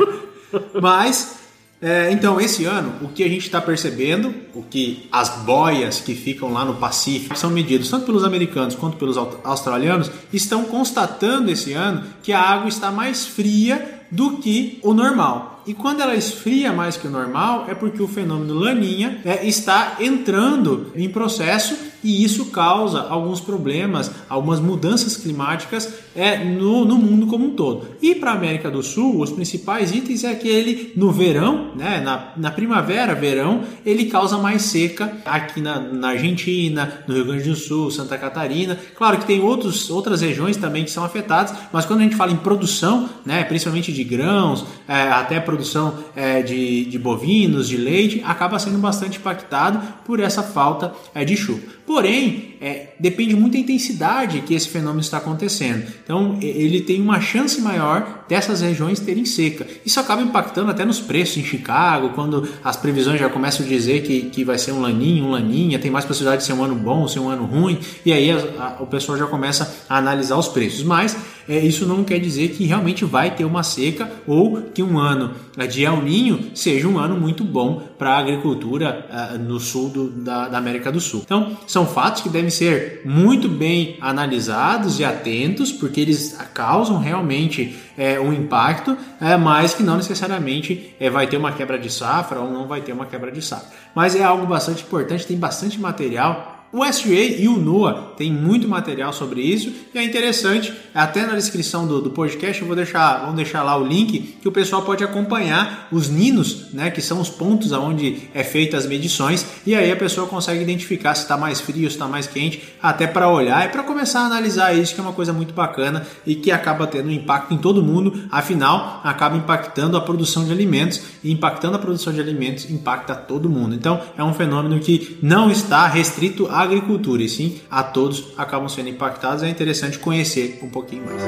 mas 0.80 1.43
é, 1.86 2.10
então, 2.10 2.40
esse 2.40 2.64
ano, 2.64 2.94
o 3.02 3.08
que 3.08 3.22
a 3.22 3.28
gente 3.28 3.44
está 3.44 3.60
percebendo, 3.60 4.34
o 4.54 4.62
que 4.62 5.06
as 5.12 5.28
boias 5.42 6.00
que 6.00 6.14
ficam 6.14 6.50
lá 6.50 6.64
no 6.64 6.76
Pacífico 6.76 7.36
são 7.36 7.50
medidas 7.50 7.90
tanto 7.90 8.06
pelos 8.06 8.24
americanos 8.24 8.74
quanto 8.74 8.96
pelos 8.96 9.18
australianos, 9.18 10.10
estão 10.32 10.64
constatando 10.64 11.50
esse 11.50 11.74
ano 11.74 12.02
que 12.22 12.32
a 12.32 12.40
água 12.40 12.70
está 12.70 12.90
mais 12.90 13.26
fria 13.26 14.00
do 14.10 14.38
que 14.38 14.78
o 14.82 14.94
normal. 14.94 15.62
E 15.66 15.74
quando 15.74 16.00
ela 16.00 16.14
esfria 16.14 16.72
mais 16.72 16.96
que 16.96 17.06
o 17.06 17.10
normal, 17.10 17.66
é 17.68 17.74
porque 17.74 18.02
o 18.02 18.08
fenômeno 18.08 18.54
laninha 18.54 19.20
é, 19.22 19.46
está 19.46 19.96
entrando 20.00 20.90
em 20.94 21.10
processo 21.10 21.76
e 22.04 22.22
isso 22.22 22.46
causa 22.46 23.00
alguns 23.00 23.40
problemas, 23.40 24.10
algumas 24.28 24.60
mudanças 24.60 25.16
climáticas 25.16 25.92
é, 26.14 26.44
no, 26.44 26.84
no 26.84 26.96
mundo 26.96 27.26
como 27.26 27.46
um 27.46 27.50
todo. 27.50 27.88
E 28.00 28.14
para 28.14 28.32
a 28.32 28.34
América 28.34 28.70
do 28.70 28.82
Sul, 28.82 29.20
os 29.20 29.32
principais 29.32 29.90
itens 29.90 30.22
é 30.22 30.34
que 30.34 30.46
ele 30.46 30.92
no 30.94 31.10
verão, 31.10 31.72
né, 31.74 32.00
na, 32.00 32.32
na 32.36 32.50
primavera, 32.50 33.14
verão, 33.14 33.62
ele 33.84 34.04
causa 34.04 34.36
mais 34.38 34.62
seca 34.62 35.16
aqui 35.24 35.60
na, 35.60 35.80
na 35.80 36.08
Argentina, 36.08 37.04
no 37.08 37.14
Rio 37.14 37.24
Grande 37.24 37.48
do 37.48 37.56
Sul, 37.56 37.90
Santa 37.90 38.18
Catarina. 38.18 38.78
Claro 38.96 39.18
que 39.18 39.26
tem 39.26 39.40
outros, 39.40 39.90
outras 39.90 40.20
regiões 40.20 40.56
também 40.56 40.84
que 40.84 40.90
são 40.90 41.04
afetadas, 41.04 41.54
mas 41.72 41.84
quando 41.86 42.00
a 42.00 42.02
gente 42.02 42.16
fala 42.16 42.32
em 42.32 42.36
produção, 42.36 43.08
né, 43.24 43.42
principalmente 43.44 43.92
de 43.92 44.04
grãos, 44.04 44.64
é, 44.86 45.02
até 45.08 45.40
produção 45.40 45.94
é, 46.14 46.42
de, 46.42 46.84
de 46.84 46.98
bovinos, 46.98 47.68
de 47.68 47.76
leite, 47.76 48.22
acaba 48.24 48.58
sendo 48.58 48.78
bastante 48.78 49.18
impactado 49.18 49.80
por 50.04 50.20
essa 50.20 50.42
falta 50.42 50.92
é, 51.14 51.24
de 51.24 51.36
chuva. 51.36 51.62
Porém, 51.94 52.56
é, 52.60 52.88
depende 52.98 53.36
muito 53.36 53.52
da 53.52 53.60
intensidade 53.60 54.40
que 54.40 54.52
esse 54.52 54.68
fenômeno 54.68 55.00
está 55.00 55.18
acontecendo. 55.18 55.86
Então, 56.02 56.36
ele 56.42 56.80
tem 56.80 57.00
uma 57.00 57.20
chance 57.20 57.60
maior 57.60 58.24
dessas 58.28 58.62
regiões 58.62 58.98
terem 58.98 59.24
seca. 59.24 59.64
Isso 59.86 60.00
acaba 60.00 60.20
impactando 60.20 60.72
até 60.72 60.84
nos 60.84 60.98
preços 60.98 61.36
em 61.36 61.44
Chicago, 61.44 62.08
quando 62.08 62.48
as 62.64 62.76
previsões 62.76 63.20
já 63.20 63.28
começam 63.28 63.64
a 63.64 63.68
dizer 63.68 64.02
que, 64.02 64.22
que 64.22 64.42
vai 64.42 64.58
ser 64.58 64.72
um 64.72 64.80
laninho, 64.80 65.26
um 65.26 65.30
laninha, 65.30 65.78
tem 65.78 65.88
mais 65.88 66.04
possibilidade 66.04 66.42
de 66.42 66.48
ser 66.48 66.54
um 66.54 66.64
ano 66.64 66.74
bom, 66.74 67.06
ser 67.06 67.20
um 67.20 67.28
ano 67.28 67.44
ruim, 67.44 67.78
e 68.04 68.12
aí 68.12 68.28
a, 68.32 68.38
a, 68.58 68.82
o 68.82 68.88
pessoal 68.88 69.16
já 69.16 69.28
começa 69.28 69.72
a 69.88 69.96
analisar 69.96 70.36
os 70.36 70.48
preços. 70.48 70.82
Mas 70.82 71.16
é, 71.48 71.58
isso 71.58 71.86
não 71.86 72.04
quer 72.04 72.18
dizer 72.18 72.48
que 72.50 72.64
realmente 72.64 73.04
vai 73.04 73.34
ter 73.34 73.44
uma 73.44 73.62
seca 73.62 74.10
ou 74.26 74.62
que 74.62 74.82
um 74.82 74.98
ano 74.98 75.32
de 75.68 75.84
El 75.84 76.02
Ninho 76.02 76.50
seja 76.54 76.88
um 76.88 76.98
ano 76.98 77.16
muito 77.16 77.44
bom 77.44 77.82
para 77.98 78.14
a 78.14 78.18
agricultura 78.18 79.06
uh, 79.10 79.38
no 79.38 79.60
sul 79.60 79.88
do, 79.88 80.10
da, 80.10 80.48
da, 80.48 80.58
América 80.58 80.90
do 80.90 81.00
Sul. 81.00 81.22
Então, 81.24 81.56
são 81.66 81.86
fatos 81.86 82.22
que 82.22 82.28
devem 82.28 82.50
ser 82.50 83.02
muito 83.04 83.48
bem 83.48 83.96
analisados 84.00 84.98
e 84.98 85.04
atentos, 85.04 85.70
porque 85.72 86.00
eles 86.00 86.36
causam 86.52 86.98
realmente 86.98 87.76
é, 87.96 88.18
um 88.18 88.32
impacto, 88.32 88.96
é, 89.20 89.36
mas 89.36 89.74
que 89.74 89.82
não 89.82 89.96
necessariamente 89.96 90.94
é, 90.98 91.08
vai 91.08 91.26
ter 91.26 91.36
uma 91.36 91.52
quebra 91.52 91.78
de 91.78 91.90
safra 91.90 92.40
ou 92.40 92.50
não 92.50 92.66
vai 92.66 92.80
ter 92.80 92.92
uma 92.92 93.06
quebra 93.06 93.30
de 93.30 93.42
safra. 93.42 93.68
Mas 93.94 94.16
é 94.16 94.22
algo 94.22 94.46
bastante 94.46 94.82
importante, 94.82 95.26
tem 95.26 95.36
bastante 95.36 95.80
material 95.80 96.53
o 96.74 96.92
SUA 96.92 97.14
e 97.14 97.46
o 97.46 97.56
NOAA 97.56 98.14
tem 98.16 98.32
muito 98.32 98.66
material 98.66 99.12
sobre 99.12 99.40
isso 99.40 99.72
e 99.94 99.98
é 99.98 100.02
interessante, 100.02 100.74
até 100.92 101.24
na 101.24 101.36
descrição 101.36 101.86
do, 101.86 102.00
do 102.00 102.10
podcast 102.10 102.60
eu 102.60 102.66
vou 102.66 102.74
deixar, 102.74 103.20
vamos 103.20 103.36
deixar 103.36 103.62
lá 103.62 103.76
o 103.76 103.86
link 103.86 104.38
que 104.42 104.48
o 104.48 104.50
pessoal 104.50 104.82
pode 104.82 105.04
acompanhar 105.04 105.86
os 105.92 106.08
ninos, 106.08 106.72
né, 106.72 106.90
que 106.90 107.00
são 107.00 107.20
os 107.20 107.30
pontos 107.30 107.72
aonde 107.72 108.28
é 108.34 108.42
feita 108.42 108.76
as 108.76 108.86
medições 108.86 109.46
e 109.64 109.72
aí 109.72 109.92
a 109.92 109.96
pessoa 109.96 110.26
consegue 110.26 110.62
identificar 110.62 111.14
se 111.14 111.22
está 111.22 111.36
mais 111.36 111.60
frio, 111.60 111.88
se 111.88 111.94
está 111.94 112.08
mais 112.08 112.26
quente, 112.26 112.74
até 112.82 113.06
para 113.06 113.28
olhar 113.28 113.64
e 113.66 113.68
para 113.68 113.84
começar 113.84 114.22
a 114.22 114.26
analisar 114.26 114.76
isso 114.76 114.96
que 114.96 115.00
é 115.00 115.04
uma 115.04 115.12
coisa 115.12 115.32
muito 115.32 115.54
bacana 115.54 116.04
e 116.26 116.34
que 116.34 116.50
acaba 116.50 116.88
tendo 116.88 117.12
impacto 117.12 117.54
em 117.54 117.58
todo 117.58 117.84
mundo, 117.84 118.24
afinal 118.32 119.00
acaba 119.04 119.36
impactando 119.36 119.96
a 119.96 120.00
produção 120.00 120.44
de 120.44 120.50
alimentos 120.50 121.00
e 121.22 121.30
impactando 121.30 121.76
a 121.76 121.78
produção 121.78 122.12
de 122.12 122.20
alimentos 122.20 122.68
impacta 122.68 123.14
todo 123.14 123.48
mundo. 123.48 123.76
Então 123.76 124.00
é 124.18 124.24
um 124.24 124.34
fenômeno 124.34 124.80
que 124.80 125.18
não 125.22 125.52
está 125.52 125.86
restrito 125.86 126.48
a 126.50 126.63
agricultura, 126.64 127.22
e 127.22 127.28
sim 127.28 127.60
a 127.70 127.82
todos 127.82 128.32
acabam 128.36 128.68
sendo 128.68 128.88
impactados. 128.88 129.42
É 129.42 129.48
interessante 129.48 129.98
conhecer 129.98 130.58
um 130.62 130.68
pouquinho 130.68 131.04
mais. 131.04 131.22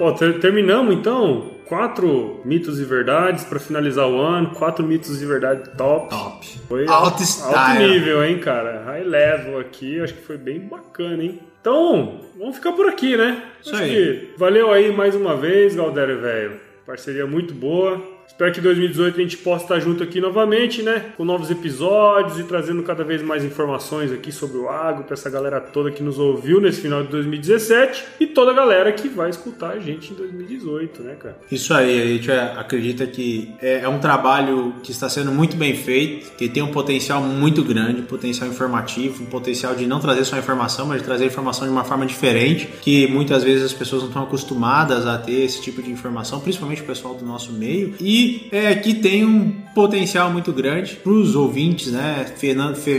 Ó, 0.00 0.12
ter 0.12 0.38
terminamos 0.38 0.94
então 0.94 1.54
quatro 1.66 2.40
mitos 2.44 2.78
e 2.78 2.84
verdades 2.84 3.44
para 3.44 3.58
finalizar 3.58 4.08
o 4.08 4.20
ano, 4.20 4.50
quatro 4.50 4.86
mitos 4.86 5.20
e 5.22 5.26
verdade 5.26 5.70
top. 5.76 6.10
Top. 6.10 6.46
Foi 6.68 6.86
alto, 6.86 7.22
alto 7.22 7.78
nível, 7.78 8.24
hein, 8.24 8.38
cara? 8.38 8.84
High 8.84 9.04
level 9.04 9.58
aqui, 9.58 10.00
acho 10.00 10.14
que 10.14 10.22
foi 10.22 10.36
bem 10.36 10.60
bacana, 10.60 11.22
hein? 11.22 11.40
Então, 11.60 12.20
vamos 12.38 12.56
ficar 12.56 12.72
por 12.72 12.86
aqui, 12.86 13.16
né? 13.16 13.42
Isso 13.62 13.74
acho 13.74 13.82
aí. 13.82 14.34
valeu 14.36 14.70
aí 14.70 14.92
mais 14.92 15.14
uma 15.14 15.34
vez, 15.34 15.74
Galdério 15.74 16.20
velho. 16.20 16.60
Parceria 16.86 17.26
muito 17.26 17.54
boa. 17.54 18.13
Espero 18.26 18.52
que 18.52 18.58
em 18.58 18.62
2018 18.62 19.16
a 19.16 19.22
gente 19.22 19.36
possa 19.36 19.64
estar 19.64 19.80
junto 19.80 20.02
aqui 20.02 20.20
novamente, 20.20 20.82
né? 20.82 21.12
Com 21.16 21.24
novos 21.24 21.50
episódios 21.50 22.38
e 22.38 22.42
trazendo 22.42 22.82
cada 22.82 23.04
vez 23.04 23.22
mais 23.22 23.44
informações 23.44 24.10
aqui 24.10 24.32
sobre 24.32 24.56
o 24.58 24.68
agro 24.68 25.04
para 25.04 25.14
essa 25.14 25.30
galera 25.30 25.60
toda 25.60 25.90
que 25.90 26.02
nos 26.02 26.18
ouviu 26.18 26.60
nesse 26.60 26.80
final 26.80 27.02
de 27.02 27.10
2017 27.10 28.04
e 28.18 28.26
toda 28.26 28.50
a 28.50 28.54
galera 28.54 28.90
que 28.92 29.08
vai 29.08 29.30
escutar 29.30 29.70
a 29.70 29.78
gente 29.78 30.12
em 30.12 30.16
2018, 30.16 31.02
né, 31.02 31.14
cara? 31.14 31.36
Isso 31.50 31.72
aí, 31.72 32.02
a 32.02 32.06
gente 32.06 32.30
acredita 32.32 33.06
que 33.06 33.54
é, 33.62 33.80
é 33.80 33.88
um 33.88 33.98
trabalho 33.98 34.74
que 34.82 34.90
está 34.90 35.08
sendo 35.08 35.30
muito 35.30 35.56
bem 35.56 35.76
feito, 35.76 36.32
que 36.36 36.48
tem 36.48 36.62
um 36.62 36.72
potencial 36.72 37.20
muito 37.22 37.62
grande, 37.62 38.00
um 38.00 38.06
potencial 38.06 38.48
informativo, 38.48 39.22
um 39.22 39.26
potencial 39.26 39.74
de 39.76 39.86
não 39.86 40.00
trazer 40.00 40.24
só 40.24 40.36
informação, 40.36 40.86
mas 40.86 40.98
de 40.98 41.04
trazer 41.04 41.26
informação 41.26 41.66
de 41.66 41.72
uma 41.72 41.84
forma 41.84 42.04
diferente, 42.06 42.68
que 42.82 43.06
muitas 43.06 43.44
vezes 43.44 43.64
as 43.64 43.72
pessoas 43.72 44.02
não 44.02 44.08
estão 44.08 44.22
acostumadas 44.24 45.06
a 45.06 45.18
ter 45.18 45.44
esse 45.44 45.62
tipo 45.62 45.80
de 45.80 45.90
informação, 45.90 46.40
principalmente 46.40 46.82
o 46.82 46.84
pessoal 46.84 47.14
do 47.14 47.24
nosso 47.24 47.52
meio. 47.52 47.94
E 48.00 48.13
é, 48.50 48.74
que 48.74 48.94
tem 48.94 49.24
um 49.24 49.50
potencial 49.74 50.30
muito 50.30 50.52
grande 50.52 50.94
para 50.94 51.12
os 51.12 51.34
ouvintes, 51.34 51.90
né? 51.92 52.26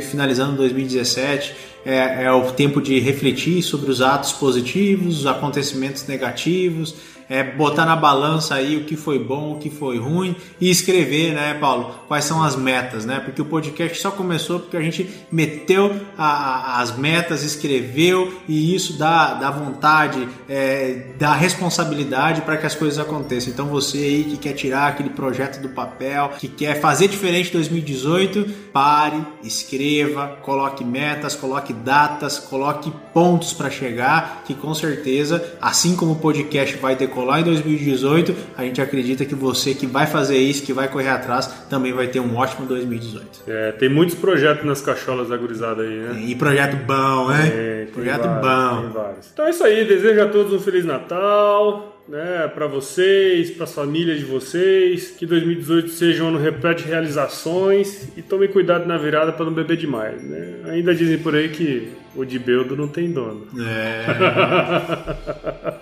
Finalizando 0.10 0.58
2017, 0.58 1.56
é, 1.86 2.24
é 2.24 2.32
o 2.32 2.52
tempo 2.52 2.82
de 2.82 3.00
refletir 3.00 3.62
sobre 3.62 3.92
os 3.92 4.02
atos 4.02 4.34
positivos, 4.34 5.20
os 5.20 5.28
acontecimentos 5.28 6.08
negativos 6.08 6.96
é, 7.30 7.44
botar 7.44 7.86
na 7.86 7.96
balança 7.96 8.56
aí 8.56 8.78
o 8.78 8.86
que 8.86 8.96
foi 8.96 9.20
bom, 9.20 9.54
o 9.54 9.60
que 9.60 9.70
foi 9.70 9.98
ruim 9.98 10.36
e 10.60 10.70
escrever, 10.70 11.34
né, 11.34 11.56
Paulo, 11.56 11.96
quais 12.08 12.26
são 12.26 12.44
as 12.44 12.56
metas, 12.56 13.06
né? 13.06 13.20
Porque 13.20 13.42
o 13.42 13.46
podcast 13.46 14.00
só 14.00 14.12
começou 14.12 14.60
porque 14.60 14.78
a 14.78 14.82
gente 14.82 15.10
meteu 15.32 15.96
a, 16.18 16.26
a, 16.26 16.82
as 16.82 16.96
metas, 16.96 17.44
escreveu 17.44 18.42
e 18.48 18.76
isso 18.76 18.98
dá, 18.98 19.34
dá 19.34 19.50
vontade, 19.50 20.28
é, 20.48 21.14
dá 21.18 21.34
responsabilidade 21.34 22.42
para 22.42 22.58
que 22.58 22.66
as 22.66 22.76
coisas 22.76 23.00
aconteçam. 23.00 23.52
Então 23.52 23.68
você 23.68 23.98
aí 23.98 24.24
que 24.26 24.38
quer 24.38 24.54
tirar 24.54 24.88
aquele 24.88 25.10
projeto 25.10 25.60
do 25.62 25.70
papel, 25.70 26.34
que 26.40 26.48
quer 26.48 26.80
fazer 26.80 27.08
diferente 27.08 27.52
2018, 27.52 28.46
pare, 28.72 29.22
escreva, 29.44 30.38
coloque 30.42 30.84
metas, 30.84 31.36
coloque 31.36 31.74
datas, 31.74 32.38
coloque 32.38 32.92
pontos 33.14 33.54
para 33.54 33.70
chegar, 33.70 34.44
que 34.46 34.54
com 34.54 34.74
certeza, 34.74 35.58
assim 35.62 35.96
como 35.96 36.14
o 36.14 36.18
podcast 36.18 36.78
vai 36.78 36.96
decorar 36.96 37.15
decolar 37.16 37.40
em 37.40 37.44
2018, 37.44 38.36
a 38.58 38.64
gente 38.64 38.82
acredita 38.82 39.24
que 39.24 39.34
você 39.34 39.74
que 39.74 39.88
vai 39.88 40.06
fazer 40.06 40.38
isso, 40.38 40.64
que 40.64 40.74
vai 40.74 40.90
correr 40.90 41.08
atrás, 41.08 41.48
também 41.70 41.94
vai 41.94 42.08
ter 42.08 42.20
um 42.20 42.36
ótimo 42.36 42.68
2018. 42.68 43.44
É, 43.48 43.72
tem 43.72 43.88
muitos 43.88 44.16
projetos 44.16 44.66
nas 44.66 44.82
cacholas 44.82 45.30
da 45.30 45.38
gurizada 45.38 45.82
aí, 45.82 45.98
né? 45.98 46.24
E 46.28 46.36
projeto 46.36 46.76
bom, 46.86 47.30
né? 47.30 47.52
É, 47.54 47.88
projeto 47.94 48.24
vários, 48.24 48.92
bom. 48.94 49.12
Então 49.34 49.46
é 49.46 49.50
isso 49.50 49.64
aí, 49.64 49.86
desejo 49.86 50.22
a 50.22 50.28
todos 50.28 50.52
um 50.52 50.60
Feliz 50.60 50.84
Natal 50.84 51.94
né, 52.08 52.48
para 52.54 52.68
vocês, 52.68 53.50
para 53.52 53.64
as 53.64 53.74
famílias 53.74 54.20
de 54.20 54.26
vocês. 54.26 55.12
Que 55.12 55.26
2018 55.26 55.90
seja 55.90 56.24
um 56.24 56.28
ano 56.28 56.38
repleto 56.38 56.84
de 56.84 56.90
realizações 56.90 58.10
e 58.16 58.22
tomem 58.22 58.50
cuidado 58.50 58.86
na 58.86 58.98
virada 58.98 59.32
para 59.32 59.46
não 59.46 59.54
beber 59.54 59.78
demais. 59.78 60.22
Né? 60.22 60.56
Ainda 60.66 60.94
dizem 60.94 61.18
por 61.18 61.34
aí 61.36 61.50
que 61.50 61.90
o 62.16 62.24
de 62.24 62.38
Beldo 62.40 62.76
não 62.76 62.88
tem 62.88 63.12
dono. 63.12 63.48
É. 63.60 64.06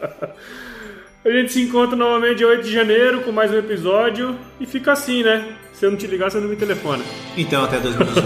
A 1.23 1.29
gente 1.29 1.53
se 1.53 1.61
encontra 1.61 1.95
novamente 1.95 2.37
dia 2.37 2.47
8 2.47 2.63
de 2.63 2.73
janeiro 2.73 3.21
com 3.21 3.31
mais 3.31 3.51
um 3.51 3.57
episódio 3.57 4.35
e 4.59 4.65
fica 4.65 4.91
assim, 4.91 5.21
né? 5.21 5.55
Se 5.71 5.85
eu 5.85 5.91
não 5.91 5.97
te 5.97 6.07
ligar, 6.07 6.31
você 6.31 6.39
não 6.39 6.47
me 6.47 6.55
telefona. 6.55 7.03
Então, 7.37 7.63
até 7.63 7.79
2018. 7.79 8.25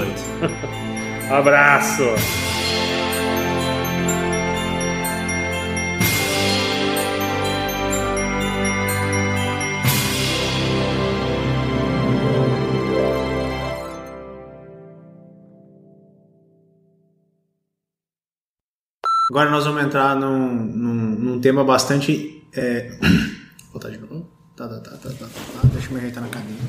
Abraço! 1.29 2.03
Agora 19.29 19.49
nós 19.49 19.65
vamos 19.65 19.83
entrar 19.83 20.15
num, 20.15 20.47
num, 20.47 20.93
num 20.93 21.41
tema 21.41 21.61
bastante. 21.61 22.34
É... 22.55 22.89
Vou 23.71 23.81
voltar 23.81 23.89
de 23.89 23.97
novo. 23.97 24.29
Tá, 24.55 24.67
tá, 24.67 24.79
tá, 24.79 24.91
tá, 24.91 25.09
tá, 25.09 25.25
tá, 25.25 25.67
Deixa 25.73 25.87
eu 25.87 25.91
me 25.91 25.99
ajeitar 25.99 26.23
na 26.23 26.29
cadeira. 26.29 26.61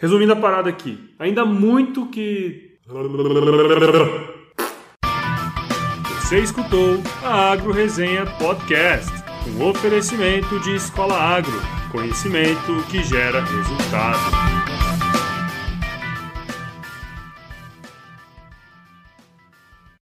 Resumindo 0.00 0.32
a 0.32 0.36
parada 0.36 0.70
aqui, 0.70 1.14
ainda 1.18 1.44
muito 1.44 2.06
que. 2.06 2.78
Você 6.20 6.38
escutou 6.38 7.00
a 7.22 7.52
Agro 7.52 7.72
Resenha 7.72 8.26
Podcast, 8.38 9.12
um 9.48 9.64
oferecimento 9.64 10.58
de 10.60 10.76
Escola 10.76 11.14
Agro, 11.14 11.60
conhecimento 11.92 12.82
que 12.90 13.02
gera 13.04 13.42
resultado. 13.44 14.55